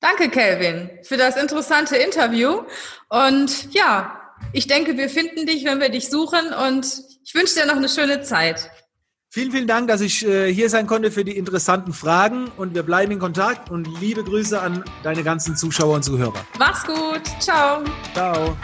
Danke, 0.00 0.30
Kelvin, 0.30 0.90
für 1.02 1.16
das 1.16 1.36
interessante 1.36 1.96
Interview. 1.96 2.62
Und 3.08 3.72
ja, 3.72 4.27
ich 4.52 4.66
denke, 4.66 4.96
wir 4.96 5.08
finden 5.08 5.46
dich, 5.46 5.64
wenn 5.64 5.80
wir 5.80 5.88
dich 5.88 6.08
suchen 6.08 6.52
und 6.66 6.86
ich 7.24 7.34
wünsche 7.34 7.54
dir 7.54 7.66
noch 7.66 7.76
eine 7.76 7.88
schöne 7.88 8.22
Zeit. 8.22 8.70
Vielen, 9.30 9.52
vielen 9.52 9.66
Dank, 9.66 9.88
dass 9.88 10.00
ich 10.00 10.26
äh, 10.26 10.52
hier 10.52 10.70
sein 10.70 10.86
konnte 10.86 11.10
für 11.10 11.22
die 11.22 11.36
interessanten 11.36 11.92
Fragen 11.92 12.50
und 12.56 12.74
wir 12.74 12.82
bleiben 12.82 13.12
in 13.12 13.18
Kontakt 13.18 13.70
und 13.70 13.86
liebe 14.00 14.24
Grüße 14.24 14.58
an 14.58 14.82
deine 15.02 15.22
ganzen 15.22 15.54
Zuschauer 15.54 15.96
und 15.96 16.02
Zuhörer. 16.02 16.46
Mach's 16.58 16.84
gut. 16.86 17.22
Ciao. 17.38 17.84
Ciao. 18.14 18.56